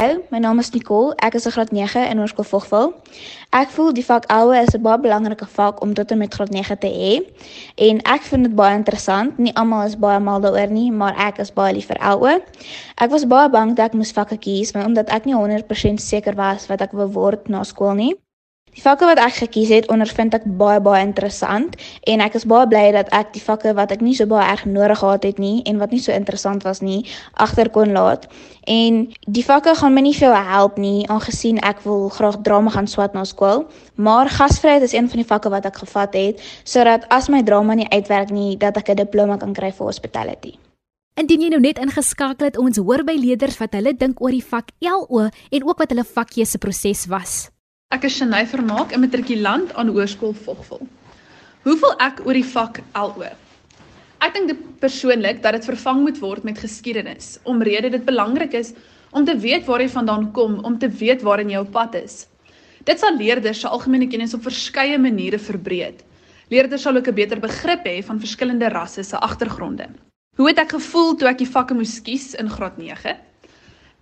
Hallo, 0.00 0.24
my 0.30 0.38
naam 0.38 0.58
is 0.58 0.70
Nicole. 0.72 1.12
Ek 1.20 1.34
is 1.36 1.44
in 1.44 1.52
graad 1.52 1.72
9 1.76 2.06
in 2.08 2.20
Hoërskool 2.22 2.46
Vogwel. 2.48 2.86
Ek 3.52 3.68
voel 3.74 3.90
die 3.92 4.04
vak 4.06 4.24
oue 4.32 4.54
is 4.56 4.72
'n 4.72 4.80
baie 4.80 4.96
belangrike 4.96 5.44
vak 5.56 5.82
om 5.84 5.92
tot 5.92 6.10
en 6.10 6.18
met 6.18 6.32
graad 6.32 6.48
9 6.48 6.78
te 6.78 6.88
hê. 6.88 7.12
En 7.76 8.00
ek 8.14 8.22
vind 8.22 8.48
dit 8.48 8.54
baie 8.54 8.76
interessant. 8.76 9.38
Nie 9.38 9.52
almal 9.54 9.86
is 9.86 9.98
baie 9.98 10.20
mal 10.20 10.40
daaroor 10.40 10.70
nie, 10.70 10.90
maar 10.90 11.14
ek 11.28 11.38
is 11.44 11.52
baie 11.52 11.74
lief 11.74 11.86
vir 11.92 12.00
oue. 12.00 12.40
Ek 12.96 13.10
was 13.10 13.26
baie 13.26 13.50
bang 13.50 13.76
dat 13.76 13.92
ek 13.92 13.94
moes 13.94 14.12
vakke 14.12 14.38
kies, 14.38 14.72
maar 14.72 14.86
omdat 14.86 15.10
ek 15.10 15.26
nie 15.26 15.34
100% 15.34 16.00
seker 16.00 16.34
was 16.34 16.66
wat 16.66 16.80
ek 16.80 16.92
wou 16.92 17.06
word 17.06 17.48
na 17.48 17.62
skool 17.62 17.94
nie. 17.94 18.14
Die 18.70 18.82
vakke 18.84 19.06
wat 19.08 19.18
ek 19.18 19.34
gekies 19.34 19.70
het, 19.74 19.88
ondervind 19.90 20.34
ek 20.36 20.44
baie 20.58 20.78
baie 20.80 21.02
interessant 21.02 21.74
en 22.06 22.22
ek 22.22 22.36
is 22.38 22.46
baie 22.46 22.68
bly 22.70 22.84
dat 22.94 23.10
ek 23.16 23.32
die 23.34 23.42
vakke 23.42 23.72
wat 23.74 23.90
ek 23.90 24.04
nie 24.04 24.14
so 24.14 24.30
baie 24.30 24.46
erg 24.46 24.62
nodig 24.62 25.00
gehad 25.02 25.26
het 25.26 25.42
nie 25.42 25.64
en 25.66 25.82
wat 25.82 25.90
nie 25.90 25.98
so 25.98 26.14
interessant 26.14 26.62
was 26.62 26.78
nie, 26.80 27.02
agter 27.34 27.70
kon 27.74 27.90
laat. 27.96 28.28
En 28.70 29.02
die 29.26 29.42
vakke 29.42 29.74
gaan 29.74 29.96
my 29.96 30.06
nie 30.06 30.14
veel 30.14 30.36
help 30.52 30.78
nie 30.78 31.02
aangesien 31.10 31.58
ek 31.66 31.82
wil 31.82 32.08
graag 32.14 32.40
drama 32.46 32.70
gaan 32.70 32.86
swat 32.86 33.18
na 33.18 33.26
skool, 33.26 33.66
maar 33.98 34.30
gasvryheid 34.30 34.86
is 34.86 34.94
een 34.94 35.10
van 35.10 35.24
die 35.24 35.28
vakke 35.34 35.50
wat 35.50 35.66
ek 35.66 35.82
gevat 35.82 36.14
het 36.14 36.48
sodat 36.62 37.10
as 37.10 37.26
my 37.28 37.42
drama 37.42 37.74
nie 37.74 37.90
uitwerk 37.90 38.30
nie, 38.30 38.56
dat 38.56 38.76
ek 38.78 38.94
'n 38.94 39.02
diploma 39.02 39.36
kan 39.36 39.52
kry 39.52 39.72
vir 39.72 39.86
hospitality. 39.86 40.54
Indien 41.18 41.40
jy 41.40 41.48
nou 41.48 41.60
net 41.60 41.78
ingeskakel 41.78 42.46
het, 42.46 42.58
ons 42.58 42.78
hoor 42.78 43.02
by 43.04 43.18
leerders 43.18 43.58
wat 43.58 43.72
hulle 43.72 43.92
dink 43.92 44.20
oor 44.22 44.30
die 44.30 44.44
vak 44.44 44.70
LO 44.78 45.28
en 45.50 45.64
ook 45.64 45.78
wat 45.78 45.90
hulle 45.90 46.04
vakkeuse 46.04 46.58
proses 46.58 47.06
was. 47.06 47.50
Ek 47.90 48.04
is 48.06 48.20
Shanay 48.20 48.44
Vermaak, 48.46 48.92
'n 48.94 49.02
matrikulant 49.02 49.72
aan 49.74 49.88
Hoërskool 49.90 50.30
Vogvul. 50.44 50.84
Hoe 51.64 51.74
voel 51.80 51.96
ek 51.98 52.20
oor 52.22 52.36
die 52.38 52.46
vak 52.46 52.78
LO? 52.94 53.26
Ek 54.22 54.36
dink 54.36 54.52
persoonlik 54.78 55.40
dat 55.42 55.56
dit 55.56 55.66
vervang 55.66 56.04
moet 56.04 56.20
word 56.22 56.46
met 56.46 56.62
geskiedenis, 56.62 57.40
omrede 57.42 57.90
dit 57.90 58.04
belangrik 58.06 58.54
is 58.54 58.70
om 59.10 59.26
te 59.26 59.34
weet 59.34 59.66
waar 59.66 59.82
jy 59.82 59.88
vandaan 59.88 60.30
kom, 60.30 60.60
om 60.62 60.78
te 60.78 60.86
weet 60.86 61.26
waarin 61.26 61.50
jy 61.50 61.64
op 61.64 61.72
pad 61.72 61.98
is. 61.98 62.28
Dit 62.86 63.02
sal 63.02 63.18
leerders 63.18 63.58
se 63.58 63.66
algemene 63.68 64.06
kennis 64.06 64.38
op 64.38 64.46
verskeie 64.46 64.98
maniere 64.98 65.42
verbreed. 65.42 66.04
Leerders 66.48 66.82
sal 66.86 66.96
ook 66.96 67.08
'n 67.08 67.14
beter 67.14 67.40
begrip 67.40 67.84
hê 67.84 68.04
van 68.04 68.22
verskillende 68.22 68.70
rasse 68.70 69.02
se 69.02 69.16
agtergronde. 69.18 69.90
Hoe 70.36 70.46
het 70.46 70.58
ek 70.58 70.78
gevoel 70.78 71.16
toe 71.16 71.28
ek 71.28 71.38
die 71.38 71.54
vakke 71.58 71.74
moes 71.74 72.00
kies 72.00 72.34
in 72.34 72.48
graad 72.48 72.78
9? 72.78 73.16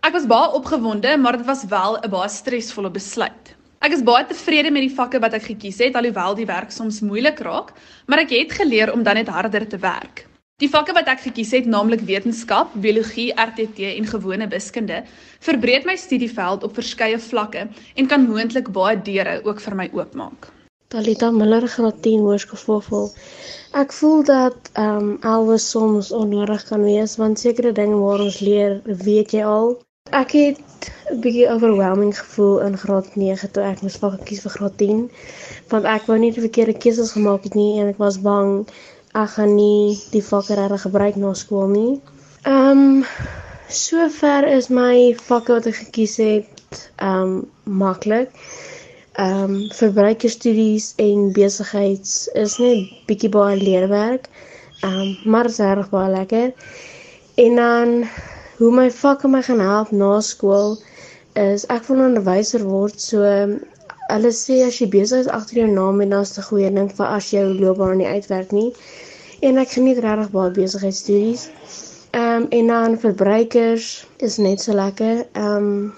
Ek 0.03 0.13
was 0.13 0.27
baie 0.27 0.53
opgewonde, 0.53 1.17
maar 1.17 1.39
dit 1.39 1.47
was 1.47 1.65
wel 1.65 1.97
'n 1.97 2.11
baie 2.11 2.29
stresvolle 2.29 2.91
besluit. 2.91 3.57
Ek 3.79 3.93
is 3.95 4.03
baie 4.03 4.27
tevrede 4.27 4.73
met 4.75 4.83
die 4.83 4.95
vakke 4.95 5.21
wat 5.23 5.37
ek 5.39 5.45
gekies 5.53 5.79
het, 5.85 5.95
alhoewel 5.99 6.35
die 6.35 6.49
werk 6.49 6.73
soms 6.75 6.99
moeilik 7.01 7.39
raak, 7.47 7.71
maar 8.11 8.25
ek 8.25 8.35
het 8.35 8.57
geleer 8.59 8.91
om 8.93 9.05
dan 9.07 9.21
net 9.21 9.31
harder 9.31 9.69
te 9.71 9.79
werk. 9.79 10.25
Die 10.59 10.71
vakke 10.73 10.91
wat 10.97 11.07
ek 11.07 11.21
gekies 11.29 11.53
het, 11.55 11.69
naamlik 11.71 12.03
wetenskap, 12.03 12.73
biologie, 12.83 13.29
RTT 13.39 13.93
en 13.93 14.11
gewone 14.11 14.49
wiskunde, 14.51 15.05
verbreed 15.47 15.87
my 15.87 15.95
studieveld 15.95 16.67
op 16.67 16.75
verskeie 16.75 17.21
vlakke 17.23 17.69
en 17.71 18.11
kan 18.11 18.27
moontlik 18.27 18.73
baie 18.75 18.99
deure 18.99 19.39
ook 19.47 19.63
vir 19.63 19.79
my 19.79 19.87
oopmaak. 19.95 20.51
Talita 20.91 21.31
Miller 21.31 21.69
graad 21.71 22.03
10 22.03 22.27
hoërskool. 22.27 23.13
Ek 23.79 23.95
voel 23.95 24.25
dat 24.27 24.71
ehm 24.75 24.99
um, 24.99 25.17
alwes 25.23 25.71
soms 25.71 26.11
onnodig 26.11 26.65
kan 26.67 26.83
wees 26.83 27.15
want 27.23 27.39
sekere 27.39 27.73
dinge 27.77 28.03
waar 28.03 28.27
ons 28.27 28.41
leer, 28.41 28.81
weet 29.07 29.37
jy 29.39 29.45
al. 29.47 29.77
Ek 30.11 30.31
het 30.33 30.91
'n 31.13 31.21
bietjie 31.21 31.49
overwhelming 31.53 32.19
gevoel 32.19 32.61
in 32.61 32.79
graad 32.79 33.09
9 33.15 33.51
toe 33.51 33.63
ek 33.63 33.81
moes 33.83 33.97
vak 33.97 34.25
kies 34.25 34.41
vir 34.45 34.53
graad 34.57 34.77
10 34.83 35.11
want 35.73 35.85
ek 35.85 36.07
wou 36.09 36.19
nie 36.19 36.31
die 36.33 36.45
verkeerde 36.45 36.75
keuses 36.85 37.13
gemaak 37.17 37.43
het 37.49 37.55
nie 37.55 37.81
en 37.81 37.89
ek 37.93 37.99
was 38.03 38.17
bang 38.21 38.69
ek 39.23 39.31
gaan 39.35 39.55
nie 39.57 39.99
die 40.13 40.23
vakke 40.31 40.55
reg 40.55 40.81
gebruik 40.85 41.17
na 41.17 41.35
skool 41.35 41.69
nie. 41.73 42.01
Ehm 42.45 42.79
um, 42.79 43.05
sover 43.69 44.47
is 44.49 44.69
my 44.69 45.15
vakke 45.29 45.53
wat 45.53 45.67
ek 45.67 45.79
gekies 45.83 46.17
het 46.17 46.81
ehm 46.97 47.23
um, 47.23 47.51
maklik. 47.65 48.31
Ehm 49.19 49.45
um, 49.45 49.55
verbruikerstudies 49.81 50.95
en 50.97 51.33
besigheids 51.33 52.29
is 52.45 52.59
net 52.65 52.97
bietjie 53.11 53.33
baie 53.37 53.61
leerwerk. 53.61 54.29
Ehm 54.81 55.01
um, 55.01 55.17
maar 55.25 55.53
is 55.53 55.59
reg 55.59 55.91
baie 55.91 56.11
lekker. 56.17 56.53
En 57.35 57.57
dan 57.57 57.95
hoe 58.59 58.71
my 58.75 58.91
vakke 58.91 59.29
my 59.31 59.43
gaan 59.47 59.61
help 59.63 59.91
na 59.91 60.13
skool 60.21 60.79
is 61.39 61.67
ek 61.75 61.85
wil 61.89 62.01
onderwyser 62.07 62.65
word 62.67 62.97
so 63.01 63.21
hulle 64.09 64.31
sê 64.39 64.57
as 64.67 64.79
jy 64.81 64.89
besig 64.95 65.21
is 65.25 65.29
agter 65.39 65.61
jou 65.61 65.69
naam 65.75 66.01
en 66.05 66.15
dit 66.15 66.39
'n 66.41 66.47
goeie 66.49 66.71
ding 66.79 66.89
vir 67.01 67.07
as 67.07 67.29
jou 67.35 67.45
loopbaan 67.61 67.99
nie 68.01 68.09
uitwerk 68.17 68.53
nie. 68.59 68.73
En 69.49 69.59
ek 69.63 69.75
geniet 69.77 70.01
regtig 70.05 70.31
baie 70.37 70.51
besigheidstudies. 70.59 71.43
Ehm 72.11 72.43
um, 72.43 72.47
en 72.59 72.67
dan 72.73 72.99
verbruikers 73.05 74.07
is 74.29 74.39
net 74.39 74.61
so 74.61 74.73
lekker. 74.73 75.27
Ehm 75.33 75.57
um, 75.57 75.93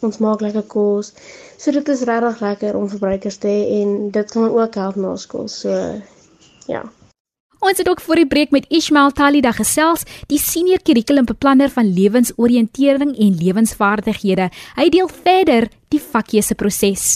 ons 0.00 0.18
maak 0.18 0.40
lekker 0.40 0.66
kos. 0.76 1.12
So 1.56 1.72
dit 1.72 1.88
is 1.88 2.06
regtig 2.12 2.40
lekker 2.40 2.76
om 2.76 2.88
verbruikers 2.88 3.36
te 3.42 3.48
hê 3.48 3.80
en 3.80 4.10
dit 4.10 4.30
kan 4.30 4.50
ook 4.50 4.74
help 4.74 4.96
na 4.96 5.16
skool. 5.16 5.48
So 5.48 5.70
ja 6.66 6.84
Ons 7.58 7.78
het 7.78 7.88
ook 7.90 8.00
voor 8.00 8.20
die 8.20 8.26
breek 8.26 8.52
met 8.54 8.66
Ismail 8.70 9.10
Talida 9.18 9.50
gesels, 9.50 10.04
die 10.30 10.38
senior 10.38 10.78
kurrikulumbeplanner 10.86 11.72
van 11.74 11.88
lewensoriëntering 11.90 13.16
en 13.18 13.32
lewensvaardighede. 13.34 14.46
Hy 14.78 14.86
deel 14.94 15.08
verder 15.10 15.66
die 15.90 15.98
vakkeuse 15.98 16.54
proses. 16.54 17.06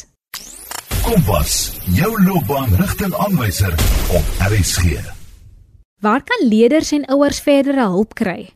Kompas, 1.06 1.54
jou 1.94 2.10
loopbaanrigtingaanwyser 2.26 3.76
op 4.18 4.34
RSG. 4.48 4.98
Waar 6.02 6.26
kan 6.26 6.48
leerders 6.48 6.90
en 6.96 7.06
ouers 7.14 7.38
verdere 7.42 7.86
hulp 7.94 8.18
kry? 8.18 8.50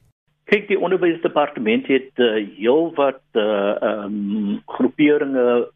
Kyk, 0.50 0.66
die 0.66 0.78
onderwysdepartement 0.78 1.86
het 1.90 2.22
uh, 2.22 2.34
heelwat 2.58 3.22
uh 3.38 4.02
um 4.02 4.58
groeperinge 4.66 5.70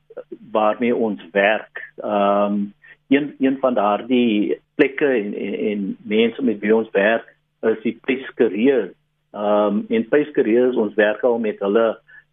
waarmee 0.51 0.95
ons 0.95 1.23
werk. 1.33 1.83
Um 2.03 2.73
een 3.11 3.35
een 3.39 3.57
van 3.61 3.75
daardie 3.75 4.59
plekke 4.81 5.07
en 5.07 5.35
en, 5.37 5.55
en 5.71 5.83
mense 6.09 6.43
met 6.43 6.61
wie 6.65 6.73
ons 6.75 6.89
werk 6.97 7.29
is 7.69 7.81
die 7.85 7.99
Pescareers. 8.09 8.95
Um 9.37 9.85
in 9.93 10.09
Pescareers 10.09 10.79
ons 10.81 10.97
werk 10.99 11.21
al 11.27 11.39
met 11.43 11.61
hulle 11.61 11.91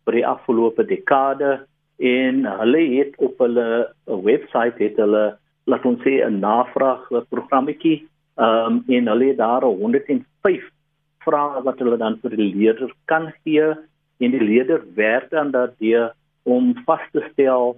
vir 0.07 0.15
die 0.15 0.25
afgelope 0.25 0.85
dekade 0.87 1.57
en 1.99 2.45
hulle 2.61 2.83
het 2.95 3.17
op 3.27 3.43
hulle 3.43 3.67
webwerf 4.05 4.79
het 4.79 5.01
hulle 5.03 5.25
laat 5.67 5.85
ons 5.85 6.01
sê 6.05 6.23
'n 6.23 6.39
navraag 6.39 7.09
programmetjie 7.29 8.07
um 8.37 8.83
en 8.87 9.07
hulle 9.11 9.27
het 9.33 9.37
daar 9.37 9.67
105 9.67 10.71
vrae 11.25 11.63
wat 11.63 11.79
hulle 11.79 11.97
dan 11.97 12.15
vir 12.21 12.37
die 12.39 12.53
leerders 12.55 12.93
kan 13.05 13.33
gee 13.43 13.67
en 14.23 14.31
die 14.31 14.47
leerder 14.51 14.81
werk 14.95 15.29
dan 15.29 15.51
daardie 15.51 16.07
om 16.43 16.73
vas 16.85 17.03
te 17.11 17.21
stel 17.31 17.75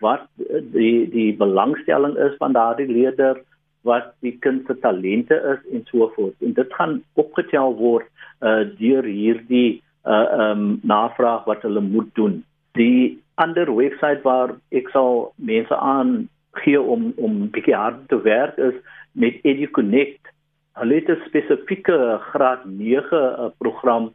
wat 0.00 0.26
die 0.74 1.06
die 1.10 1.32
belangstelling 1.36 2.16
is 2.26 2.34
van 2.42 2.52
daardie 2.52 2.90
leerder 2.90 3.38
wat 3.86 4.14
die 4.24 4.34
kind 4.44 4.66
se 4.66 4.74
talente 4.82 5.36
is 5.52 5.60
en 5.72 5.84
so 5.90 6.10
voort. 6.16 6.34
En 6.42 6.52
dit 6.52 6.74
gaan 6.74 7.02
opgetel 7.14 7.76
word 7.78 8.08
uh, 8.40 8.64
deur 8.78 9.04
hierdie 9.04 9.82
uh 10.08 10.26
um 10.50 10.80
navraag 10.82 11.44
wat 11.44 11.62
hulle 11.62 11.80
moet 11.84 12.08
doen. 12.14 12.42
Die 12.78 13.18
ander 13.34 13.68
webwerf 13.74 14.22
waar 14.22 14.54
ek 14.70 14.88
sal 14.94 15.32
mense 15.36 15.76
aan 15.76 16.28
gee 16.62 16.80
om 16.80 17.12
om 17.16 17.48
bietjie 17.54 17.76
hard 17.76 18.06
te 18.08 18.20
werk 18.22 18.56
is 18.58 18.76
met 19.12 19.42
EduConnect. 19.42 20.32
Hulle 20.78 20.94
het 20.94 21.10
'n 21.10 21.26
spesifieke 21.26 21.98
graad 22.30 22.64
9 22.64 23.22
uh, 23.22 23.50
program 23.58 24.12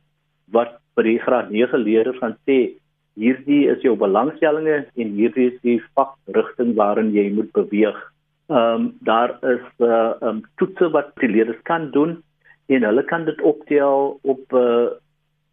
wat 0.52 0.80
vir 0.96 1.04
die 1.04 1.20
graad 1.20 1.52
9 1.52 1.78
leerders 1.78 2.18
gaan 2.18 2.38
sê 2.48 2.74
hierdie 3.20 3.68
is 3.70 3.82
jou 3.86 3.96
belangstellinge 3.96 4.86
en 4.96 5.14
hierdie 5.18 5.52
is 5.52 5.60
die 5.62 5.82
vakrigting 5.94 6.74
waarin 6.76 7.14
jy 7.14 7.30
moet 7.34 7.52
beweeg. 7.52 8.00
Ehm 8.48 8.82
um, 8.82 8.98
daar 9.00 9.38
is 9.42 9.66
'n 9.78 9.84
uh, 9.84 10.12
um, 10.22 10.42
toetse 10.56 10.90
wat 10.90 11.16
die 11.16 11.30
leerders 11.30 11.62
kan 11.64 11.92
doen 11.92 12.24
en 12.68 12.84
hulle 12.84 13.04
kan 13.04 13.26
dit 13.26 13.42
optel 13.42 14.20
op 14.22 14.54
uh, 14.54 14.88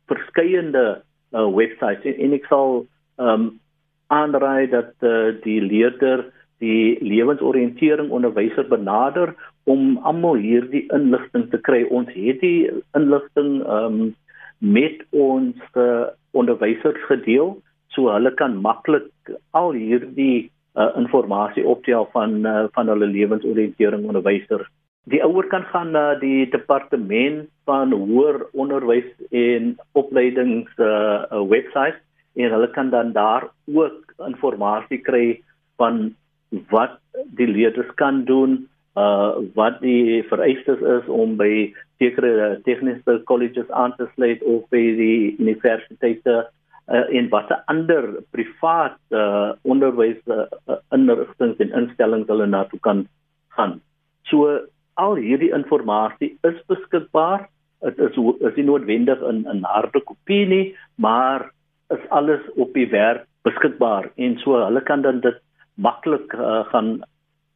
verskeiende 0.07 1.03
uh, 1.33 1.55
webwerwe 1.55 2.03
en, 2.03 2.19
en 2.19 2.33
ek 2.33 2.47
sal 2.51 2.87
ehm 3.17 3.29
um, 3.29 3.61
aanraai 4.07 4.67
dat 4.69 4.93
uh, 5.01 5.35
die 5.43 5.61
leerder 5.63 6.25
die 6.59 6.99
lewensoriëntering 7.01 8.11
onderwyser 8.11 8.67
benader 8.69 9.35
om 9.65 9.99
almal 10.03 10.35
hierdie 10.35 10.85
inligting 10.93 11.47
te 11.51 11.59
kry. 11.59 11.85
Ons 11.89 12.11
het 12.15 12.41
die 12.41 12.69
inligting 12.99 13.63
ehm 13.63 14.01
um, 14.01 14.15
met 14.59 15.01
ons 15.11 15.57
uh, 15.81 16.11
onderwysers 16.37 17.01
gedeel 17.09 17.55
so 17.95 18.11
hulle 18.13 18.33
kan 18.37 18.59
maklik 18.61 19.31
al 19.57 19.73
hierdie 19.73 20.51
uh, 20.77 20.91
inligting 20.97 21.65
optel 21.67 22.09
van 22.13 22.47
uh, 22.47 22.65
van 22.75 22.89
hulle 22.89 23.07
lewensoriëntering 23.07 24.07
onderwysers. 24.07 24.69
Die 25.11 25.23
ouer 25.25 25.47
kan 25.49 25.65
gaan 25.73 25.91
na 25.97 26.15
die 26.21 26.47
departement 26.51 27.49
van 27.65 27.93
hoër 27.93 28.45
onderwys 28.53 29.09
en 29.31 29.77
opleidings 29.93 30.71
uh, 30.79 30.87
uh, 30.87 31.43
webwerf 31.49 31.99
en 32.37 32.53
hulle 32.55 32.71
kan 32.71 32.91
dan 32.91 33.13
daar 33.13 33.49
ook 33.75 34.15
inligting 34.27 35.03
kry 35.03 35.41
van 35.77 36.15
wat 36.71 36.99
die 37.39 37.49
leerders 37.49 37.95
kan 37.95 38.25
doen 38.25 38.67
uh 38.99 39.39
wat 39.55 39.79
die 39.81 40.23
vereistes 40.27 40.81
is 40.83 41.07
om 41.07 41.37
by 41.39 41.71
sekere 42.03 42.59
tegniese 42.67 43.21
colleges 43.25 43.71
aan 43.71 43.95
te 43.97 44.09
sluit 44.15 44.43
of 44.43 44.65
by 44.75 44.83
die 44.99 45.37
universiteite 45.39 46.51
uh, 46.91 47.07
en 47.17 47.29
watter 47.31 47.63
ander 47.67 48.23
privaat 48.35 48.99
uh, 49.11 49.53
onderwys 49.63 50.21
uh, 50.27 50.47
inrigtinge 50.95 51.57
en 51.65 51.73
instellings 51.83 52.29
hulle 52.29 52.47
na 52.47 52.65
toe 52.71 52.81
kan 52.87 53.07
gaan. 53.57 53.79
So 54.31 54.61
al 55.01 55.17
hierdie 55.17 55.53
inligting 55.55 56.37
is 56.43 56.59
beskikbaar. 56.69 57.49
Dit 57.81 57.99
is 57.99 58.19
is 58.45 58.57
nie 58.57 58.67
noodwendig 58.69 59.23
in 59.23 59.47
'n 59.49 59.65
harde 59.65 60.01
kopie 60.01 60.47
nie, 60.47 60.77
maar 60.97 61.51
is 61.91 62.05
alles 62.11 62.41
op 62.57 62.75
die 62.75 62.89
werk 62.91 63.27
beskikbaar 63.43 64.11
en 64.17 64.39
so 64.39 64.59
hulle 64.59 64.83
kan 64.83 65.03
dan 65.03 65.21
dit 65.21 65.39
maklik 65.75 66.33
uh, 66.35 66.65
gaan 66.73 67.01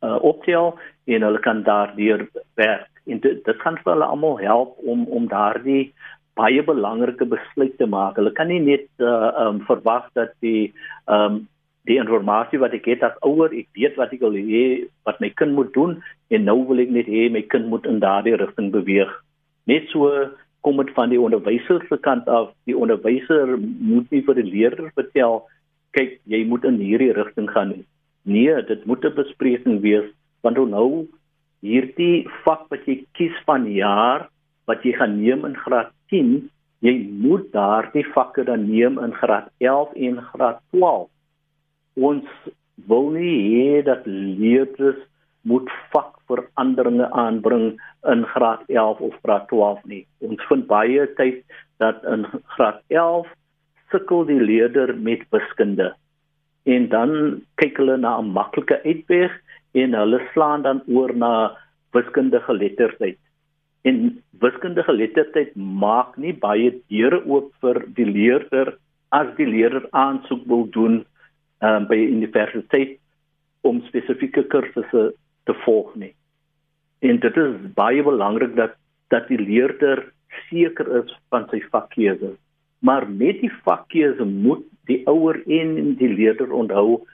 uh, 0.02 0.18
optel 0.22 0.78
en 1.04 1.22
hulle 1.22 1.40
kan 1.40 1.62
daardeur 1.62 2.28
werk. 2.54 2.90
En 3.06 3.20
dit 3.20 3.44
dit 3.44 3.60
gaan 3.60 3.76
vir 3.76 3.92
hulle 3.92 4.04
almal 4.04 4.38
help 4.38 4.78
om 4.78 5.04
om 5.06 5.28
daardie 5.28 5.92
baie 6.38 6.62
belangrike 6.66 7.26
besluit 7.30 7.74
te 7.78 7.86
maak. 7.86 8.16
Hulle 8.18 8.32
kan 8.34 8.48
nie 8.50 8.60
net 8.62 8.86
uh, 8.98 9.30
um, 9.46 9.60
verwag 9.68 10.08
dat 10.18 10.34
die 10.44 10.72
um, 11.06 11.44
die 11.84 11.98
inligting 12.00 12.62
wat 12.62 12.72
ek 12.72 12.86
het 12.88 13.02
as 13.04 13.16
ouer, 13.28 13.52
ek 13.52 13.68
weet 13.76 13.98
wat 14.00 14.12
ek 14.16 14.22
wil 14.24 14.36
hê 14.38 14.88
wat 15.04 15.20
my 15.20 15.28
kind 15.36 15.52
moet 15.52 15.72
doen 15.74 15.98
en 16.32 16.46
nou 16.48 16.62
wil 16.64 16.80
ek 16.80 16.92
net 16.96 17.10
hê 17.12 17.26
my 17.28 17.42
kind 17.52 17.68
moet 17.68 17.84
in 17.86 18.00
daardie 18.00 18.38
rigting 18.40 18.70
beweeg. 18.72 19.10
Net 19.68 19.90
so 19.92 20.08
kom 20.64 20.80
dit 20.80 20.92
van 20.96 21.12
die 21.12 21.20
onderwyser 21.20 21.84
se 21.90 21.98
kant 22.00 22.28
af. 22.28 22.54
Die 22.64 22.76
onderwyser 22.76 23.58
moet 23.60 24.08
nie 24.10 24.22
vir 24.24 24.40
die 24.40 24.48
leerder 24.48 24.88
vertel 24.96 25.42
kyk 25.94 26.16
jy 26.26 26.40
moet 26.48 26.64
in 26.64 26.80
hierdie 26.80 27.12
rigting 27.14 27.50
gaan 27.52 27.74
nie. 27.74 27.84
Nee, 28.24 28.56
dit 28.64 28.86
moet 28.88 29.04
'n 29.04 29.14
bespreking 29.14 29.80
wees 29.84 30.08
want 30.42 30.56
nou 30.56 31.06
hierdie 31.64 32.26
vak 32.44 32.64
wat 32.72 32.84
jy 32.88 33.04
kies 33.16 33.36
van 33.44 33.68
jaar 33.72 34.28
wat 34.68 34.84
jy 34.84 34.92
gaan 34.96 35.20
neem 35.20 35.44
in 35.44 35.56
graad 35.56 35.92
10, 36.14 36.34
jy 36.86 36.94
moet 37.24 37.46
daardie 37.54 38.04
vakke 38.14 38.44
dan 38.46 38.68
neem 38.68 39.00
in 39.02 39.14
graad 39.18 39.48
11 39.64 39.96
en 40.08 40.20
graad 40.30 40.60
12. 40.76 41.08
Ons 42.10 42.28
wil 42.90 43.10
nie 43.14 43.36
hê 43.54 43.82
dat 43.86 44.06
leerders 44.06 45.00
moet 45.48 45.70
vakveranderinge 45.92 47.08
aanbring 47.24 47.66
in 48.12 48.24
graad 48.34 48.62
11 48.68 49.00
of 49.08 49.16
graad 49.22 49.48
12 49.50 49.82
nie. 49.90 50.04
Ons 50.24 50.44
vind 50.50 50.68
baie 50.70 51.06
tyd 51.18 51.42
dat 51.82 52.04
in 52.14 52.26
graad 52.56 52.80
11 52.92 53.28
sukkel 53.92 54.24
die 54.30 54.40
leerder 54.40 54.94
met 54.96 55.26
wiskunde. 55.34 55.92
En 56.64 56.88
dan 56.88 57.10
kyk 57.60 57.76
hulle 57.80 57.96
na 58.00 58.16
'n 58.20 58.32
maklike 58.38 58.80
uitweg 58.84 59.32
en 59.74 59.98
hulle 60.00 60.20
slaan 60.32 60.62
dan 60.62 60.82
oor 60.86 61.12
na 61.16 61.32
wiskundige 61.92 62.52
lettertyd 62.52 63.18
en 63.84 63.98
wiskundige 64.40 64.88
geletterdheid 64.88 65.56
maak 65.56 66.16
nie 66.16 66.32
baie 66.32 66.70
deure 66.92 67.20
oop 67.28 67.50
vir 67.64 67.82
die 67.98 68.06
leerder 68.08 68.72
as 69.12 69.28
die 69.38 69.46
leerder 69.46 69.84
aansoek 69.92 70.46
wil 70.50 70.64
doen 70.76 71.02
um, 71.60 71.84
by 71.90 71.98
universiteit 72.00 72.96
om 73.68 73.82
spesifieke 73.88 74.44
kursusse 74.52 75.04
te 75.44 75.56
volg 75.64 75.92
nie. 76.00 76.12
En 77.04 77.20
dit 77.20 77.36
is 77.40 77.58
baie 77.76 78.02
belangrik 78.04 78.56
dat 78.56 78.78
dat 79.12 79.28
die 79.28 79.38
leerder 79.38 80.00
seker 80.48 80.88
is 81.02 81.12
van 81.30 81.44
sy 81.50 81.60
vakkeuse. 81.70 82.32
Maar 82.80 83.04
met 83.06 83.42
die 83.44 83.52
vakkeuse 83.68 84.24
moet 84.24 84.64
die 84.88 85.02
ouer 85.08 85.36
en 85.44 85.92
die 86.00 86.08
leerder 86.08 86.50
onthou 86.56 87.04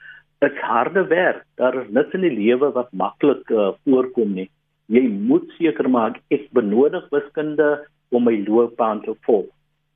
dit 0.41 0.63
harde 0.65 1.03
werk. 1.11 1.43
Daar 1.59 1.75
is 1.83 1.91
niks 1.91 2.15
in 2.17 2.23
die 2.25 2.33
lewe 2.33 2.71
wat 2.73 2.95
maklik 2.95 3.51
uh, 3.51 3.73
voorkom 3.83 4.33
nie 4.39 4.47
jy 4.91 5.07
moet 5.07 5.47
seker 5.57 5.87
maak 5.89 6.19
ek 6.35 6.49
benodig 6.55 7.07
wiskunde 7.15 7.69
om 8.11 8.25
my 8.27 8.35
loopbaan 8.43 9.03
te 9.05 9.15
volg. 9.27 9.47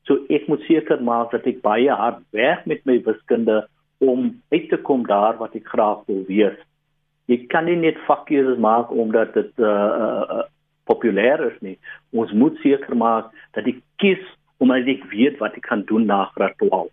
So 0.08 0.22
ek 0.32 0.48
moet 0.48 0.64
seker 0.70 1.02
maak 1.04 1.34
dat 1.34 1.48
ek 1.50 1.64
baie 1.66 1.92
hard 1.92 2.22
werk 2.36 2.64
met 2.70 2.86
my 2.88 3.00
wiskunde 3.04 3.66
om 4.04 4.30
uit 4.54 4.70
te 4.72 4.80
kom 4.88 5.04
daar 5.10 5.36
wat 5.42 5.56
ek 5.58 5.68
graag 5.74 6.06
wil 6.08 6.24
wees. 6.30 6.58
Jy 7.28 7.42
kan 7.50 7.66
nie 7.66 7.78
net 7.80 8.00
vakkeuses 8.08 8.60
maak 8.62 8.92
omdat 8.94 9.34
dit 9.34 9.52
uh, 9.60 9.68
uh, 9.68 10.44
populêr 10.86 11.42
is 11.50 11.58
nie. 11.66 11.76
Ons 12.14 12.32
moet 12.38 12.56
seker 12.64 12.96
maak 12.96 13.34
dat 13.58 13.68
ek 13.68 13.82
kies 14.00 14.22
omdat 14.64 14.88
ek 14.88 15.08
weet 15.12 15.42
wat 15.42 15.58
ek 15.58 15.66
kan 15.68 15.84
doen 15.90 16.06
na 16.08 16.28
graad 16.38 16.56
12. 16.62 16.92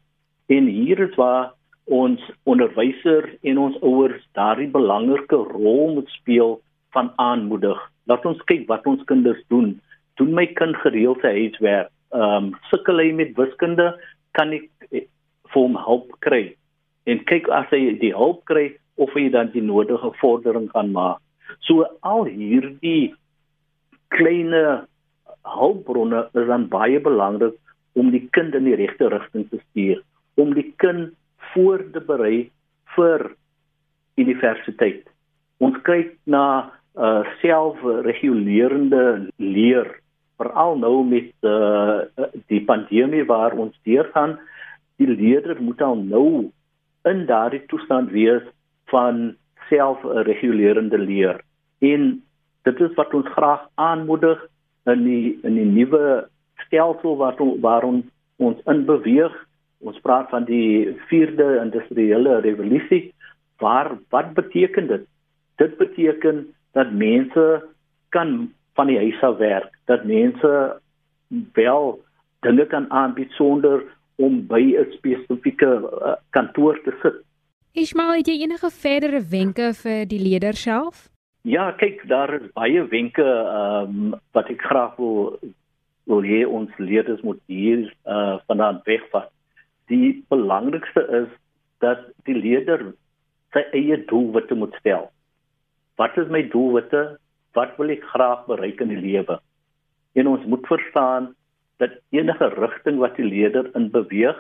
En 0.57 0.67
hier 0.67 1.05
is 1.07 1.15
waar 1.21 1.53
ons 1.87 2.23
onderwysers 2.49 3.31
en 3.47 3.59
ons 3.59 3.79
ouers 3.85 4.19
daardie 4.39 4.71
belangrike 4.73 5.39
rol 5.53 5.99
moet 5.99 6.11
speel 6.19 6.59
van 6.97 7.13
aanmoedig 7.21 7.79
laat 8.11 8.27
ons 8.27 8.41
kyk 8.51 8.67
wat 8.71 8.87
ons 8.87 9.03
kinders 9.11 9.41
doen. 9.53 9.75
Doen 10.21 10.35
my 10.37 10.47
kind 10.59 10.77
gereeld 10.85 11.23
sy 11.23 11.33
huiswerk. 11.39 11.91
Ehm 12.13 12.53
um, 12.53 12.53
sukkel 12.69 13.01
hy 13.01 13.11
met 13.17 13.37
wiskunde, 13.39 13.93
kan 14.37 14.53
ek 14.53 14.69
eh, 14.91 15.07
vir 15.53 15.61
hom 15.61 15.79
hulp 15.87 16.13
kry. 16.25 16.45
En 17.09 17.23
kyk 17.29 17.49
as 17.53 17.69
hy 17.73 17.97
die 18.01 18.13
hulp 18.17 18.45
kry 18.51 18.71
of 19.01 19.13
hy 19.17 19.29
dan 19.33 19.51
die 19.55 19.65
nodige 19.65 20.13
vordering 20.21 20.69
kan 20.73 20.93
maak. 20.93 21.21
So 21.65 21.87
al 22.07 22.29
hierdie 22.29 23.15
kleine 24.13 24.85
hulpbronne 25.49 26.27
is 26.37 26.49
dan 26.49 26.69
baie 26.73 27.01
belangrik 27.03 27.57
om 27.99 28.13
die 28.13 28.25
kind 28.37 28.55
in 28.57 28.69
die 28.69 28.77
regte 28.79 29.09
rigting 29.13 29.49
te 29.51 29.61
stuur, 29.71 30.01
om 30.41 30.55
die 30.57 30.69
kind 30.81 31.13
voor 31.53 31.83
te 31.93 32.01
berei 32.01 32.51
vir 32.97 33.33
universiteit. 34.21 35.05
Ons 35.63 35.77
kyk 35.87 36.15
na 36.27 36.73
uh 36.95 37.25
selfregulerende 37.41 39.29
leer 39.37 39.89
veral 40.37 40.77
nou 40.79 41.05
met 41.09 41.33
uh 41.41 42.05
die 42.53 42.65
pandemie 42.65 43.25
waar 43.25 43.57
ons 43.57 43.77
deurgaan 43.89 44.39
die 45.01 45.09
leerder 45.09 45.63
moet 45.63 45.81
al 45.83 45.97
nou 45.97 46.51
in 47.09 47.25
daardie 47.27 47.63
toestand 47.67 48.11
wees 48.11 48.45
van 48.93 49.35
selfregulerende 49.71 50.99
leer. 50.99 51.41
En 51.79 52.23
dit 52.63 52.81
is 52.81 52.95
wat 52.99 53.15
ons 53.15 53.29
graag 53.35 53.65
aanmoedig 53.75 54.43
in 54.91 55.05
die 55.07 55.39
in 55.47 55.57
die 55.59 55.69
nuwe 55.69 56.29
stelsel 56.67 57.17
wat 57.17 57.41
waar 57.65 57.87
ons 57.89 58.05
ons 58.43 58.59
in 58.71 58.85
beweeg. 58.87 59.35
Ons 59.83 59.99
praat 60.03 60.31
van 60.31 60.45
die 60.47 60.95
4de 61.11 61.49
industriële 61.63 62.41
revolusie. 62.45 63.13
Waar 63.63 63.97
wat 64.15 64.35
beteken 64.35 64.87
dit? 64.87 65.07
Dit 65.59 65.77
beteken 65.79 66.47
dat 66.73 66.93
mense 66.93 67.63
kan 68.09 68.53
van 68.75 68.87
die 68.87 68.99
huis 68.99 69.23
af 69.23 69.37
werk 69.39 69.71
dat 69.91 70.05
mense 70.05 70.53
wel 71.53 72.01
dinge 72.41 72.67
kan 72.67 72.91
aanbied 72.91 73.31
sonder 73.31 73.83
om 74.17 74.47
by 74.47 74.63
'n 74.79 74.93
spesifieke 74.93 75.71
uh, 75.83 76.15
kantoor 76.31 76.81
te 76.85 76.93
sit 77.03 77.23
Ismail 77.73 78.13
het 78.21 78.27
jy 78.27 78.43
enige 78.43 78.71
verdere 78.71 79.21
wenke 79.31 79.73
vir 79.75 80.07
die 80.07 80.21
leiers 80.21 80.63
self 80.63 81.13
Ja, 81.43 81.73
kyk, 81.75 82.05
daar 82.07 82.31
is 82.39 82.53
baie 82.55 82.85
wenke 82.87 83.25
ehm 83.27 84.13
um, 84.13 84.13
wat 84.31 84.51
ek 84.51 84.63
graag 84.63 84.95
wil 84.97 85.41
wil 86.07 86.23
hê 86.23 86.43
ons 86.47 86.71
leerders 86.79 87.23
moet 87.27 87.41
hier 87.51 87.89
uh 88.07 88.39
vandaan 88.47 88.79
wegvat. 88.87 89.31
Die 89.91 90.23
belangrikste 90.31 91.03
is 91.23 91.29
dat 91.83 92.05
die 92.31 92.37
leerder 92.39 92.93
sy 93.53 93.65
eie 93.75 93.99
doelwitte 94.07 94.55
moet 94.55 94.75
stel. 94.79 95.11
Wat 96.01 96.17
is 96.17 96.29
my 96.33 96.43
doelwitte? 96.49 97.19
Wat 97.53 97.77
wil 97.77 97.93
ek 97.93 98.05
graag 98.15 98.47
bereik 98.49 98.81
in 98.81 98.93
die 98.95 99.01
lewe? 99.01 99.39
En 100.17 100.29
ons 100.29 100.45
moet 100.49 100.67
verstaan 100.67 101.33
dat 101.83 101.99
enige 102.15 102.49
rigting 102.55 102.99
wat 103.03 103.17
die 103.17 103.27
leerder 103.27 103.71
in 103.77 103.91
beweeg, 103.91 104.39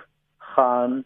gaan 0.54 1.02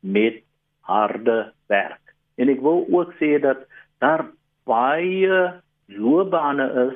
met 0.00 0.42
harde 0.80 1.52
werk. 1.66 2.14
En 2.34 2.50
ek 2.50 2.62
wil 2.62 2.86
ook 2.90 3.14
sê 3.20 3.38
dat 3.42 3.66
daar 4.02 4.26
baie 4.68 5.62
loopbane 5.86 6.66
is 6.86 6.94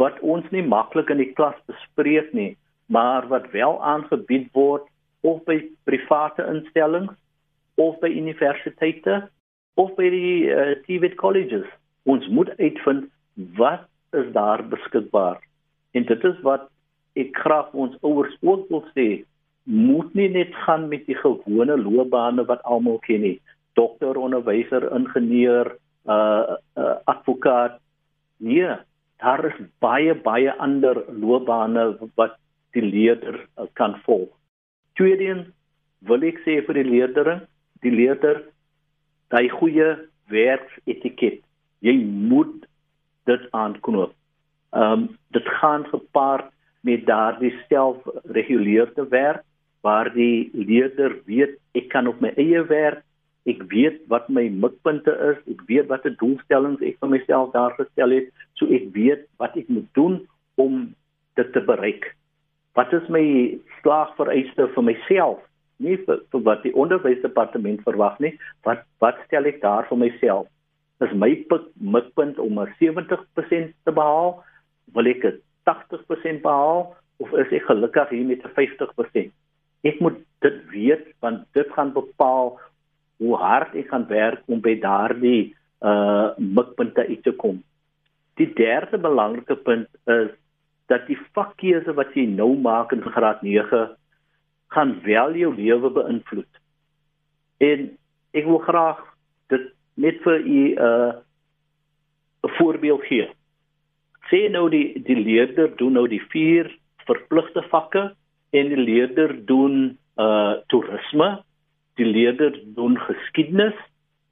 wat 0.00 0.18
ons 0.20 0.46
nie 0.50 0.64
maklik 0.64 1.10
in 1.12 1.20
die 1.22 1.32
klas 1.38 1.56
bespreek 1.70 2.32
nie, 2.34 2.54
maar 2.86 3.28
wat 3.30 3.50
wel 3.52 3.78
aangebied 3.82 4.48
word 4.56 4.88
of 5.22 5.40
by 5.48 5.60
private 5.88 6.42
instellings 6.50 7.14
of 7.80 7.96
by 8.02 8.10
universiteite 8.10 9.22
of 9.80 9.94
by 9.98 10.10
die 10.10 10.50
uh, 10.50 10.74
TVET 10.86 11.16
colleges. 11.20 11.66
Ons 12.04 12.26
moet 12.28 12.50
uitvind 12.58 13.08
wat 13.58 13.88
is 14.14 14.30
daar 14.32 14.62
beskikbaar. 14.68 15.40
En 15.92 16.06
dit 16.06 16.24
is 16.24 16.40
wat 16.46 16.68
ek 17.18 17.36
graag 17.38 17.72
ons 17.72 17.96
ouers 18.02 18.34
ook 18.42 18.68
wil 18.68 18.84
sê, 18.94 19.24
moet 19.64 20.14
nie 20.14 20.28
net 20.28 20.54
gaan 20.66 20.88
met 20.90 21.06
die 21.08 21.16
gewone 21.16 21.76
loopbane 21.80 22.44
wat 22.50 22.62
almal 22.68 22.98
ken 23.06 23.22
nie. 23.24 23.38
Dokter, 23.78 24.18
onderwyser, 24.20 24.86
ingenieur, 24.94 25.72
uh, 26.06 26.56
uh 26.76 26.94
advokaat. 27.10 27.80
Nee, 28.38 28.76
daar 29.22 29.44
is 29.48 29.58
baie 29.80 30.14
baie 30.14 30.52
ander 30.60 31.00
loopbane 31.08 31.94
wat 32.18 32.36
die 32.76 32.84
leerder 32.84 33.40
uh, 33.40 33.66
kan 33.78 33.96
volg. 34.04 34.28
Tweedens 34.98 35.48
wil 36.04 36.26
ek 36.26 36.42
sê 36.44 36.60
vir 36.66 36.82
die 36.82 36.90
leerders, 36.90 37.46
die 37.82 37.94
leerder 37.94 38.42
daai 39.32 39.48
goeie 39.48 39.94
werksetiket. 40.30 41.40
Jy 41.84 41.96
moet 42.02 42.66
dit 43.28 43.48
aanknoop. 43.52 44.14
Ehm 44.74 44.92
um, 44.92 45.08
dit 45.36 45.48
gaan 45.60 45.84
gepaard 45.90 46.50
met 46.84 47.06
daardie 47.06 47.52
selfreguleerde 47.68 49.08
werk 49.08 49.42
waar 49.84 50.12
die 50.14 50.50
leerder 50.52 51.16
weet 51.28 51.58
ek 51.76 51.88
kan 51.92 52.06
op 52.08 52.20
my 52.20 52.30
eie 52.40 52.62
werk 52.68 53.02
ek 53.50 53.64
weet 53.68 54.00
wat 54.12 54.28
my 54.32 54.46
mikpunte 54.48 55.12
is, 55.30 55.40
ek 55.52 55.64
weet 55.68 55.88
watter 55.90 56.14
doelstellings 56.20 56.82
ek 56.84 56.96
vir 57.02 57.12
myself 57.12 57.52
daar 57.52 57.74
gestel 57.78 58.14
het, 58.16 58.30
so 58.58 58.68
ek 58.72 58.88
weet 58.96 59.26
wat 59.42 59.56
ek 59.60 59.68
moet 59.68 59.88
doen 59.98 60.20
om 60.60 60.86
dit 61.38 61.50
te 61.52 61.60
bereik. 61.66 62.08
Wat 62.78 62.92
is 62.96 63.04
my 63.12 63.24
slaagvereiste 63.82 64.70
vir 64.74 64.86
myself? 64.86 65.42
Nie 65.82 65.98
vir, 66.06 66.22
vir 66.32 66.42
wat 66.46 66.62
die 66.64 66.72
onderwysdepartement 66.78 67.82
verwag 67.84 68.16
nie, 68.22 68.32
wat 68.66 68.84
wat 69.04 69.20
stel 69.26 69.50
ek 69.50 69.60
daar 69.62 69.88
vir 69.90 70.00
myself? 70.06 70.48
Is 71.02 71.12
my 71.12 71.32
mikpunt 71.74 72.38
om 72.38 72.60
'n 72.60 72.74
70% 72.78 73.74
te 73.84 73.92
behaal? 73.92 74.44
Wil 74.92 75.06
ek 75.06 75.24
'n 75.24 75.40
80% 75.64 76.42
behaal 76.42 76.96
of 77.16 77.32
is 77.32 77.50
ek 77.52 77.66
gelukkig 77.66 78.08
hier 78.08 78.26
met 78.26 78.44
'n 78.44 78.54
50%? 78.54 79.32
Ek 79.82 80.00
moet 80.00 80.18
dit 80.40 80.58
weet 80.70 81.06
want 81.20 81.44
dit 81.52 81.68
gaan 81.72 81.92
bepaal 81.92 82.60
hoe 83.16 83.36
hard 83.36 83.74
ek 83.74 83.88
gaan 83.88 84.06
werk 84.06 84.42
om 84.46 84.60
by 84.60 84.78
daardie 84.80 85.54
uh 85.80 86.30
mikpunte 86.38 87.06
uit 87.06 87.22
te 87.22 87.32
kom. 87.32 87.62
Die 88.34 88.52
derde 88.54 88.98
belangrike 88.98 89.56
punt 89.56 89.88
is 90.06 90.30
dat 90.86 91.06
die 91.06 91.18
vakkeuse 91.32 91.92
wat 91.94 92.14
jy 92.14 92.26
nou 92.26 92.56
maak 92.56 92.92
in 92.92 93.02
graad 93.02 93.42
9 93.42 93.96
gaan 94.74 95.00
wel 95.04 95.36
jou 95.38 95.54
lewe 95.54 95.90
beïnvloed. 95.90 96.60
En 97.62 97.90
ek 98.32 98.44
wil 98.44 98.58
graag 98.58 99.00
dit 99.52 99.70
net 99.94 100.20
vir 100.22 100.40
u 100.40 100.62
uh 100.74 101.12
'n 102.44 102.52
voorbeeld 102.58 103.02
gee. 103.08 103.28
Sê 104.30 104.50
nou 104.50 104.68
die 104.70 105.02
die 105.02 105.16
leerder 105.16 105.76
doen 105.76 105.92
nou 105.92 106.08
die 106.08 106.22
vier 106.32 106.70
verpligte 107.06 107.62
vakke 107.62 108.12
en 108.50 108.68
die 108.68 108.84
leerder 108.90 109.44
doen 109.46 109.98
uh 110.16 110.54
toerisme 110.66 111.44
die 111.94 112.06
leerders 112.06 112.58
doen 112.74 112.98
geskiedenis 112.98 113.76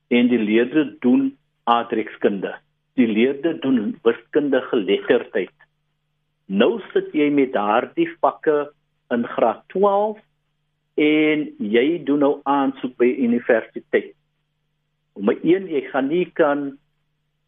en 0.08 0.28
die 0.28 0.38
leerders 0.38 0.94
doen 1.00 1.32
aardrykskunde. 1.70 2.54
Die 2.98 3.06
leerders 3.06 3.60
doen 3.62 3.94
wiskundige 4.02 4.68
geletterdheid. 4.72 5.54
Nou 6.46 6.80
sit 6.92 7.12
jy 7.16 7.30
met 7.32 7.54
daardie 7.54 8.08
vakke 8.20 8.72
in 9.14 9.24
graad 9.36 9.62
12 9.72 10.18
en 11.00 11.46
jy 11.72 11.86
doen 12.04 12.24
nou 12.26 12.34
aansoek 12.48 12.96
by 13.00 13.08
universiteit. 13.24 14.12
Om 15.12 15.32
een 15.42 15.68
jy 15.68 15.82
gaan 15.92 16.08
nie 16.08 16.26
kan 16.38 16.78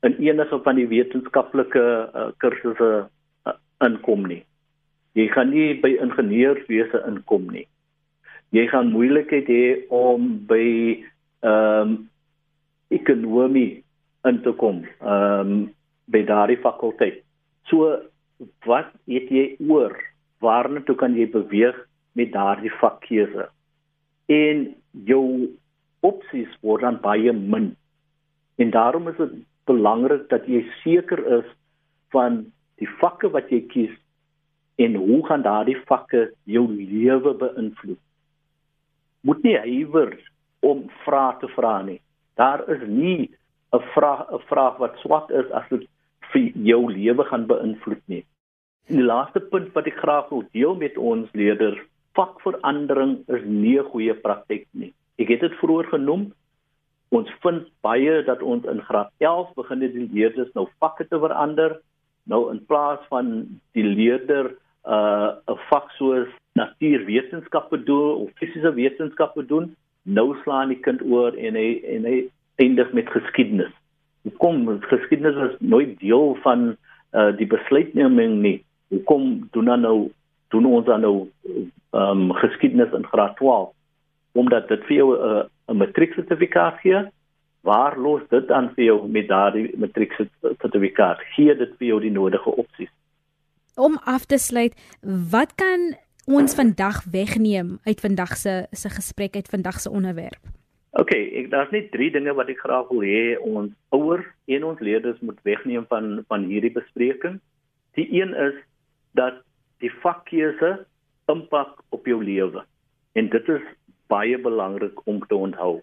in 0.04 0.16
enige 0.20 0.58
van 0.64 0.76
die 0.76 0.88
wetenskaplike 0.88 1.84
uh, 2.12 2.30
kursusse 2.38 2.90
uh, 3.46 3.54
inkom 3.84 4.26
nie. 4.28 4.42
Jy 5.16 5.28
gaan 5.32 5.54
nie 5.54 5.72
by 5.80 5.94
ingenieurswese 6.02 7.00
inkom 7.08 7.48
nie 7.52 7.64
jy 8.54 8.66
gaan 8.70 8.92
moeilikheid 8.94 9.48
hê 9.50 9.64
om 9.92 10.34
by 10.48 10.66
ehm 11.44 11.94
um, 11.94 11.94
ekonomie 12.94 13.82
in 14.28 14.36
te 14.44 14.52
kom 14.60 14.84
ehm 14.84 15.40
um, 15.40 15.54
by 16.12 16.20
daardie 16.28 16.60
fakulteit. 16.60 17.22
So 17.70 17.96
wat 18.68 18.92
het 19.08 19.30
jy 19.32 19.44
oor? 19.68 19.96
Waarna 20.44 20.82
toe 20.84 20.96
kan 21.00 21.16
jy 21.16 21.24
beweeg 21.32 21.78
met 22.12 22.34
daardie 22.34 22.72
vakkeuse? 22.80 23.48
En 24.28 24.66
jou 25.08 25.24
opsies 26.04 26.52
word 26.60 26.84
dan 26.86 27.00
baie 27.02 27.32
min. 27.32 27.72
En 28.60 28.70
daarom 28.70 29.08
is 29.08 29.18
dit 29.18 29.36
belangrik 29.66 30.28
dat 30.28 30.46
jy 30.46 30.62
seker 30.82 31.20
is 31.40 31.48
van 32.12 32.44
die 32.82 32.90
vakke 33.00 33.30
wat 33.32 33.50
jy 33.50 33.64
kies 33.72 33.94
en 34.76 34.94
hoe 34.94 35.20
gaan 35.26 35.42
daardie 35.42 35.78
vakke 35.88 36.28
jou 36.44 36.66
lewe 36.68 37.34
beïnvloed? 37.40 38.00
moet 39.24 39.42
nie 39.42 39.56
huiwer 39.56 40.12
om 40.64 40.84
vrae 41.04 41.32
te 41.40 41.48
vra 41.56 41.78
nie. 41.86 42.00
Daar 42.40 42.62
is 42.74 42.82
nie 42.86 43.30
'n 43.72 43.82
vraag 43.94 44.20
'n 44.32 44.42
vraag 44.50 44.76
wat 44.78 44.98
swak 45.02 45.30
is 45.30 45.50
as 45.50 45.68
dit 45.70 45.86
vir 46.32 46.52
jou 46.70 46.92
lewe 46.92 47.24
gaan 47.24 47.46
beïnvloed 47.46 48.02
nie. 48.06 48.24
En 48.88 48.96
die 48.96 49.10
laaste 49.12 49.40
punt 49.40 49.72
wat 49.72 49.86
ek 49.86 50.02
graag 50.04 50.28
wil 50.28 50.44
deel 50.52 50.74
met 50.74 50.98
ons 50.98 51.28
leerders, 51.32 51.78
vakverandering 52.14 53.24
is 53.28 53.44
nie 53.44 53.78
'n 53.78 53.90
goeie 53.92 54.14
praktyk 54.14 54.66
nie. 54.72 54.92
Ek 55.22 55.30
het 55.30 55.44
dit 55.44 55.54
vroeër 55.60 55.92
genoem. 55.92 56.32
Ons 57.14 57.30
vind 57.44 57.68
baie 57.86 58.22
dat 58.26 58.42
ons 58.42 58.64
in 58.70 58.82
graad 58.88 59.12
11 59.22 59.52
begin 59.58 59.84
die 59.84 60.08
leerders 60.10 60.50
nou 60.54 60.66
vakke 60.82 61.06
te 61.06 61.18
verander. 61.22 61.78
Nou 62.26 62.48
in 62.50 62.64
plaas 62.66 63.02
van 63.12 63.34
die 63.76 63.86
leerder 63.86 64.54
uh 64.84 65.30
'n 65.48 65.58
vak 65.70 65.90
soos 65.96 66.28
natuurwetenskappe 66.52 67.82
doen 67.84 68.16
of 68.24 68.30
fisiese 68.36 68.72
wetenskappe 68.74 69.46
doen, 69.46 69.76
nou 70.02 70.36
slaan 70.42 70.68
die 70.68 70.80
kind 70.80 71.00
oor 71.02 71.32
en 71.32 71.54
hy 71.54 71.80
en 71.94 72.04
hy 72.04 72.28
eindig 72.56 72.92
met 72.92 73.08
geskiedenis. 73.08 73.72
Hoekom 74.22 74.80
geskiedenis 74.80 75.36
is 75.50 75.56
nooit 75.60 75.98
deel 76.00 76.36
van 76.42 76.76
uh 77.12 77.30
die 77.36 77.46
besluitneming 77.46 78.42
nie. 78.42 78.64
Hoekom 78.88 79.48
doen 79.52 79.64
dan 79.64 79.80
nou 79.80 80.10
doen 80.48 80.66
ons 80.66 80.86
dan 80.86 81.00
nou 81.00 81.28
um 81.92 82.32
geskiedenis 82.32 82.92
in 82.92 83.06
graad 83.06 83.36
12 83.36 83.73
omdat 84.34 84.68
dit 84.68 84.84
vir 84.88 84.96
jou 84.96 85.10
'n 85.14 85.20
uh, 85.30 85.44
'n 85.72 85.76
matrieksertifikaat 85.76 86.80
gee 86.80 87.04
waar 87.64 87.98
los 87.98 88.22
dit 88.28 88.48
dan 88.48 88.68
vir 88.74 88.84
jou 88.84 89.08
met 89.08 89.28
daardie 89.28 89.70
matriek 89.80 90.12
sertifikaat? 90.60 91.20
Gee 91.36 91.54
dit 91.56 91.70
vir 91.78 91.86
jou 91.86 92.00
die 92.00 92.12
nodige 92.12 92.52
opsies. 92.60 92.90
Om 93.76 93.96
af 94.04 94.26
te 94.28 94.38
sluit, 94.38 94.74
wat 95.30 95.54
kan 95.54 95.94
ons 96.26 96.54
vandag 96.54 97.04
wegneem 97.04 97.78
uit 97.84 98.00
vandag 98.00 98.36
se 98.36 98.66
se 98.70 98.88
gesprek 98.88 99.34
uit 99.34 99.48
vandag 99.48 99.80
se 99.80 99.90
onderwerp? 99.90 100.52
OK, 100.90 101.10
ek 101.10 101.48
daar's 101.50 101.72
net 101.74 101.90
drie 101.90 102.10
dinge 102.10 102.34
wat 102.38 102.48
ek 102.52 102.60
graag 102.62 102.90
wil 102.92 103.02
hê 103.02 103.34
ons 103.40 103.72
ouers 103.96 104.26
en 104.46 104.64
ons 104.64 104.80
leerders 104.80 105.18
moet 105.20 105.40
wegneem 105.42 105.86
van 105.88 106.20
van 106.28 106.44
hierdie 106.46 106.72
bespreking. 106.72 107.40
Die 107.98 108.06
een 108.12 108.34
is 108.34 108.54
dat 109.18 109.40
die 109.82 109.90
vakkeuse 110.04 110.84
impak 111.32 111.80
op 111.88 112.06
jou 112.06 112.20
lewe. 112.22 112.62
En 113.18 113.28
dit 113.28 113.48
is 113.48 113.64
baie 114.12 114.38
belangrik 114.38 115.00
om 115.06 115.20
te 115.28 115.36
onthou. 115.36 115.80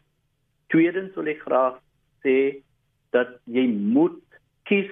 Tweedens 0.74 1.16
wil 1.16 1.32
ek 1.32 1.44
graag 1.46 1.80
sê 2.26 2.62
dat 3.16 3.34
jy 3.46 3.66
moet 3.68 4.22
kies 4.70 4.92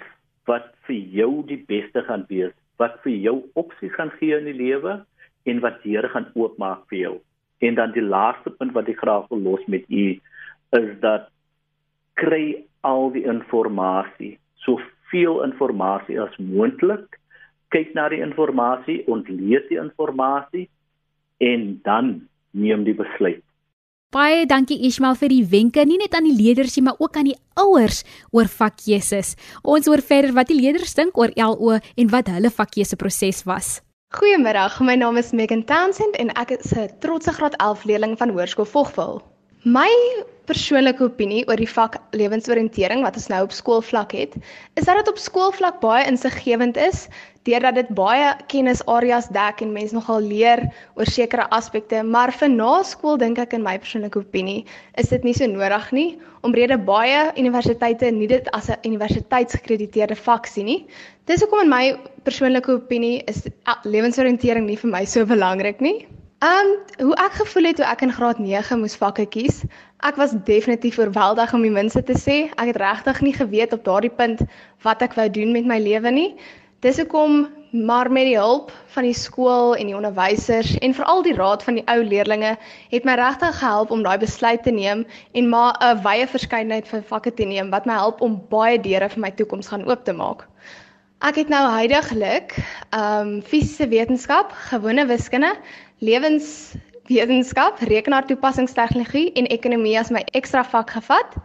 wat 0.50 0.72
vir 0.88 1.00
jou 1.20 1.32
die 1.48 1.60
beste 1.70 2.04
gaan 2.08 2.26
wees, 2.30 2.54
wat 2.82 2.98
vir 3.04 3.16
jou 3.16 3.36
opsies 3.60 3.94
gaan 3.96 4.12
gee 4.20 4.38
in 4.38 4.50
die 4.50 4.58
lewe 4.58 5.00
en 5.50 5.62
wat 5.64 5.82
die 5.84 5.96
Here 5.96 6.10
gaan 6.12 6.30
oopmaak 6.36 6.88
vir 6.92 7.00
jou. 7.00 7.16
En 7.62 7.76
dan 7.76 7.94
die 7.96 8.06
laaste 8.06 8.52
punt 8.56 8.74
wat 8.76 8.90
ek 8.92 9.02
graag 9.04 9.28
wil 9.32 9.44
los 9.46 9.66
met 9.68 9.86
u 9.90 10.20
is 10.78 10.90
dat 11.04 11.30
kry 12.20 12.60
al 12.88 13.12
die 13.16 13.26
inligting, 13.28 14.38
soveel 14.66 15.42
inligting 15.44 16.20
as 16.20 16.36
moontlik. 16.38 17.20
Kyk 17.74 17.94
na 17.94 18.08
die 18.10 18.22
inligting, 18.24 19.06
ontleed 19.08 19.68
die 19.70 19.80
inligting 19.80 20.68
en 21.40 21.80
dan 21.84 22.28
neem 22.52 22.84
die 22.84 22.94
besluit. 22.94 23.44
Baie 24.10 24.48
dankie 24.50 24.80
Ismail 24.88 25.14
vir 25.22 25.30
die 25.30 25.44
wenke, 25.52 25.84
nie 25.86 26.00
net 26.02 26.16
aan 26.18 26.26
die 26.26 26.34
leerders 26.34 26.74
nie, 26.78 26.84
maar 26.88 26.98
ook 26.98 27.20
aan 27.20 27.28
die 27.30 27.38
ouers 27.62 28.02
oor 28.34 28.50
vakkeuses. 28.50 29.36
Ons 29.62 29.86
hoor 29.86 30.02
verder 30.02 30.34
wat 30.34 30.50
die 30.50 30.58
leerders 30.58 30.96
dink 30.98 31.18
oor 31.18 31.30
LO 31.38 31.78
en 31.78 32.10
wat 32.10 32.32
hulle 32.34 32.50
vakkeuse 32.50 32.98
proses 32.98 33.44
was. 33.46 33.84
Goeiemiddag, 34.18 34.80
my 34.82 34.96
naam 34.98 35.22
is 35.22 35.30
Megan 35.38 35.62
Townsend 35.70 36.18
en 36.18 36.34
ek 36.34 36.58
is 36.58 36.74
'n 36.74 36.90
trotse 37.06 37.30
graad 37.38 37.54
11 37.62 37.86
leerling 37.86 38.18
van 38.18 38.34
Hoërskool 38.34 38.66
Vogville. 38.66 39.22
My 39.68 39.92
persoonlike 40.48 41.04
opinie 41.04 41.42
oor 41.50 41.60
die 41.60 41.68
vak 41.68 41.98
lewensoriëntering 42.16 43.02
wat 43.04 43.18
ons 43.20 43.28
nou 43.28 43.42
op 43.44 43.52
skoolvlak 43.52 44.14
het, 44.16 44.38
is 44.80 44.86
dat 44.88 44.96
dit 45.02 45.10
op 45.12 45.18
skoolvlak 45.20 45.82
baie 45.82 46.06
insiggewend 46.08 46.78
is 46.80 47.10
deurdat 47.44 47.76
dit 47.76 47.90
baie 47.92 48.30
kennisareas 48.48 49.28
dek 49.36 49.60
en 49.60 49.74
mense 49.76 49.98
nogal 49.98 50.24
leer 50.24 50.62
oor 50.96 51.12
sekere 51.12 51.44
aspekte, 51.52 52.00
maar 52.04 52.32
vir 52.32 52.48
na 52.54 52.78
skool 52.88 53.20
dink 53.20 53.42
ek 53.44 53.58
in 53.58 53.66
my 53.66 53.76
persoonlike 53.84 54.22
opinie 54.22 54.64
is 54.96 55.12
dit 55.12 55.28
nie 55.28 55.36
so 55.36 55.48
nodig 55.52 55.92
nie 55.92 56.08
omrede 56.48 56.78
baie 56.80 57.26
universiteite 57.36 58.14
nie 58.16 58.30
dit 58.32 58.48
as 58.56 58.70
'n 58.70 58.80
universiteitsgekrediteerde 58.88 60.16
vak 60.16 60.48
sien 60.48 60.66
nie. 60.72 60.88
Dis 61.28 61.44
hoekom 61.44 61.68
in 61.68 61.70
my 61.70 62.00
persoonlike 62.24 62.72
opinie 62.72 63.24
is 63.28 63.44
lewensoriëntering 63.84 64.66
nie 64.66 64.78
vir 64.78 64.92
my 64.92 65.04
so 65.04 65.26
belangrik 65.26 65.82
nie. 65.82 66.08
Ehm 66.40 66.70
um, 67.00 67.06
hoe 67.06 67.16
ek 67.20 67.34
gevoel 67.36 67.66
het 67.68 67.76
toe 67.76 67.86
ek 67.86 68.02
in 68.06 68.14
graad 68.16 68.38
9 68.40 68.78
moes 68.80 68.94
vakke 68.96 69.26
kies. 69.28 69.58
Ek 70.08 70.16
was 70.16 70.32
definitief 70.48 70.96
oorweldig 70.96 71.52
om 71.54 71.66
die 71.68 71.72
minste 71.72 72.00
te 72.00 72.16
sê. 72.16 72.36
Ek 72.56 72.70
het 72.70 72.78
regtig 72.80 73.18
nie 73.26 73.34
geweet 73.36 73.74
op 73.76 73.82
daardie 73.84 74.12
punt 74.22 74.46
wat 74.88 75.02
ek 75.04 75.18
wou 75.20 75.26
doen 75.28 75.52
met 75.52 75.68
my 75.68 75.82
lewe 75.84 76.14
nie. 76.16 76.30
Dis 76.80 76.96
hoekom 77.02 77.50
maar 77.76 78.08
met 78.08 78.30
die 78.30 78.38
hulp 78.40 78.72
van 78.96 79.04
die 79.04 79.14
skool 79.14 79.76
en 79.76 79.92
die 79.92 79.98
onderwysers 79.98 80.78
en 80.80 80.96
veral 80.96 81.26
die 81.28 81.36
raad 81.36 81.66
van 81.68 81.76
die 81.82 81.84
ou 81.92 81.98
leerdlinge 82.08 82.54
het 82.94 83.04
my 83.04 83.18
regtig 83.20 83.60
gehelp 83.60 83.92
om 83.92 84.06
daai 84.08 84.18
besluit 84.24 84.64
te 84.64 84.72
neem 84.72 85.04
en 85.36 85.50
maar 85.52 85.76
'n 85.84 86.00
wye 86.08 86.28
verskeidenheid 86.28 86.88
van 86.88 87.04
vakke 87.04 87.34
te 87.34 87.44
neem 87.44 87.70
wat 87.70 87.86
my 87.86 88.00
help 88.00 88.22
om 88.22 88.40
baie 88.50 88.80
deure 88.80 89.10
vir 89.10 89.20
my 89.28 89.32
toekoms 89.32 89.68
gaan 89.68 89.84
oop 89.84 90.06
te 90.06 90.16
maak. 90.16 90.48
Ek 91.20 91.36
het 91.36 91.50
nou 91.52 91.68
heidaglik 91.68 92.56
ehm 92.96 93.28
um, 93.28 93.42
fisiese 93.44 93.90
wetenskap, 93.92 94.56
gewone 94.72 95.06
wiskunde, 95.06 95.52
lewenswetenskap, 96.00 97.80
rekenaartoepassingstegnologie 97.90 99.32
en 99.40 99.50
ekonomie 99.52 99.98
as 100.00 100.12
my 100.12 100.24
ekstra 100.38 100.64
vak 100.64 100.94
gevat. 100.96 101.38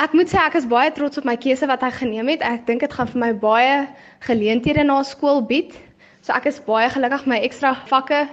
Ek 0.00 0.14
moet 0.16 0.30
sê 0.32 0.40
ek 0.40 0.56
is 0.56 0.68
baie 0.68 0.92
trots 0.96 1.20
op 1.20 1.26
my 1.28 1.36
keuse 1.36 1.66
wat 1.68 1.82
ek 1.84 1.98
geneem 2.00 2.30
het. 2.32 2.40
Ek 2.40 2.64
dink 2.66 2.80
dit 2.80 2.92
gaan 2.92 3.10
vir 3.10 3.20
my 3.20 3.32
baie 3.36 3.74
geleenthede 4.24 4.86
na 4.88 5.02
skool 5.04 5.42
bied. 5.44 5.74
So 6.24 6.32
ek 6.32 6.46
is 6.48 6.62
baie 6.64 6.88
gelukkig 6.88 7.26
my 7.28 7.42
ekstra 7.44 7.74
vakke 7.90 8.24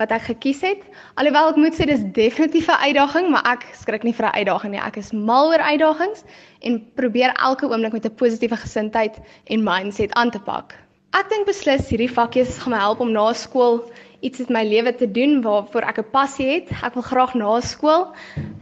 wat 0.00 0.12
ek 0.16 0.24
gekies 0.30 0.62
het. 0.64 0.80
Alhoewel 1.20 1.52
ek 1.52 1.58
moet 1.60 1.76
sê 1.76 1.86
dis 1.90 2.04
definitief 2.16 2.70
'n 2.72 2.80
uitdaging, 2.88 3.28
maar 3.30 3.44
ek 3.52 3.66
skrik 3.76 4.04
nie 4.04 4.16
vir 4.16 4.26
'n 4.26 4.36
uitdaging 4.40 4.72
nie. 4.72 4.80
Ek 4.80 4.96
is 4.96 5.12
mal 5.12 5.52
oor 5.52 5.60
uitdagings 5.60 6.24
en 6.62 6.80
probeer 6.96 7.34
elke 7.36 7.68
oomblik 7.68 7.92
met 7.92 8.06
'n 8.06 8.16
positiewe 8.16 8.56
gesindheid 8.56 9.20
en 9.46 9.64
mindset 9.64 10.12
aan 10.14 10.30
te 10.30 10.40
pak. 10.40 10.74
Ek 11.12 11.28
dink 11.28 11.46
beslis 11.46 11.90
hierdie 11.90 12.08
vakkies 12.08 12.58
gaan 12.58 12.72
my 12.72 12.78
help 12.78 13.00
om 13.00 13.12
na 13.12 13.32
skool 13.32 13.84
iets 14.22 14.40
in 14.40 14.54
my 14.54 14.62
lewe 14.64 14.94
te 14.94 15.08
doen 15.10 15.40
waarvoor 15.42 15.82
ek 15.90 15.98
'n 15.98 16.10
passie 16.10 16.48
het. 16.50 16.68
Ek 16.82 16.94
wil 16.94 17.02
graag 17.02 17.34
na 17.34 17.60
skool, 17.60 18.14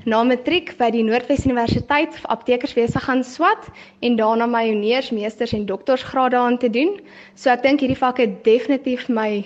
na 0.05 0.23
matriek 0.25 0.77
by 0.79 0.91
die 0.91 1.05
Noordwes 1.05 1.45
Universiteit 1.45 2.17
aptekerswese 2.25 2.99
gaan 2.99 3.25
swat 3.25 3.69
en 4.01 4.17
daarna 4.17 4.47
my 4.47 4.65
honeurs, 4.69 5.11
meesters 5.11 5.53
en 5.53 5.67
doktorsgrade 5.67 6.37
aan 6.37 6.59
te 6.59 6.71
doen. 6.71 7.01
So 7.35 7.51
ek 7.51 7.63
dink 7.63 7.81
hierdie 7.81 7.99
vak 7.99 8.19
het 8.19 8.45
definitief 8.45 9.09
my 9.09 9.45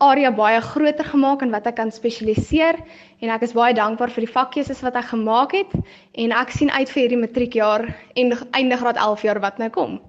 area 0.00 0.30
baie 0.30 0.60
groter 0.60 1.04
gemaak 1.04 1.42
en 1.42 1.50
wat 1.50 1.66
ek 1.66 1.76
kan 1.76 1.90
spesialiseer 1.90 2.76
en 3.20 3.30
ek 3.30 3.42
is 3.42 3.54
baie 3.56 3.74
dankbaar 3.74 4.12
vir 4.12 4.26
die 4.26 4.32
vakkeuses 4.32 4.82
wat 4.84 4.96
ek 4.96 5.08
gemaak 5.14 5.52
het 5.56 5.72
en 6.12 6.32
ek 6.32 6.52
sien 6.52 6.70
uit 6.70 6.90
vir 6.90 7.02
hierdie 7.02 7.22
matriekjaar 7.22 7.88
en 8.14 8.36
einde 8.52 8.76
graad 8.76 9.00
11 9.00 9.22
jaar 9.22 9.40
wat 9.40 9.58
nou 9.58 9.70
kom. 9.70 10.00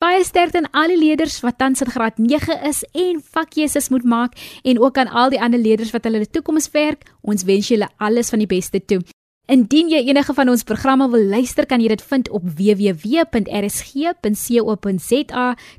Baie 0.00 0.22
sterkte 0.24 0.56
aan 0.56 0.70
al 0.72 0.88
die 0.88 0.96
leerders 0.96 1.34
wat 1.44 1.58
tans 1.60 1.82
in 1.84 1.90
graad 1.92 2.16
9 2.16 2.54
is 2.64 2.78
en 2.96 3.18
vakkeuses 3.20 3.90
moet 3.92 4.04
maak 4.08 4.38
en 4.64 4.80
ook 4.80 4.96
aan 4.96 5.12
al 5.12 5.28
die 5.28 5.40
ander 5.44 5.60
leerders 5.60 5.90
wat 5.92 6.08
hulle 6.08 6.24
toekoms 6.24 6.70
werk. 6.72 7.04
Ons 7.20 7.44
wens 7.44 7.68
julle 7.68 7.88
alles 7.98 8.32
van 8.32 8.40
die 8.40 8.48
beste 8.48 8.80
toe. 8.80 9.02
Indien 9.50 9.88
jy 9.90 9.98
enige 10.06 10.30
van 10.30 10.46
ons 10.52 10.62
programme 10.62 11.08
wil 11.10 11.24
luister, 11.26 11.66
kan 11.66 11.82
jy 11.82 11.88
dit 11.90 12.02
vind 12.06 12.28
op 12.30 12.44
www.rsg.co.za. 12.46 13.46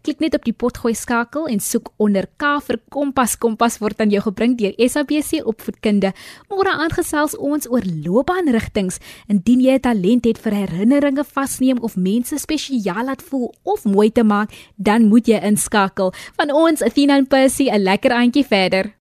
Klik 0.04 0.20
net 0.20 0.36
op 0.36 0.44
die 0.44 0.52
potgooi 0.52 0.92
skakel 0.98 1.48
en 1.48 1.64
soek 1.64 1.88
onder 1.96 2.28
K 2.36 2.60
vir 2.66 2.82
Kompas. 2.92 3.40
Kompas 3.40 3.80
word 3.80 4.04
aan 4.04 4.12
jou 4.12 4.20
gebring 4.28 4.60
deur 4.60 4.76
SABC 4.76 5.40
Opvoedkunde. 5.48 6.12
Môre 6.52 6.68
aangesels 6.84 7.40
ons 7.40 7.64
oor 7.72 7.88
loopbaanrigtings. 7.88 9.00
Indien 9.32 9.64
jy 9.64 9.80
'n 9.80 9.88
talent 9.88 10.26
het 10.28 10.38
vir 10.44 10.54
herinneringe 10.54 11.24
vasneem 11.24 11.80
of 11.80 11.96
mense 11.96 12.36
spesiaal 12.38 13.06
laat 13.06 13.24
voel 13.24 13.56
of 13.64 13.86
mooi 13.86 14.12
te 14.12 14.24
maak, 14.24 14.52
dan 14.76 15.08
moet 15.08 15.28
jy 15.28 15.40
inskakel. 15.40 16.12
Van 16.36 16.52
ons 16.52 16.82
Athena 16.82 17.16
en 17.16 17.28
Percy 17.28 17.70
'n 17.72 17.80
lekker 17.84 18.12
aandjie 18.12 18.44
verder. 18.44 19.01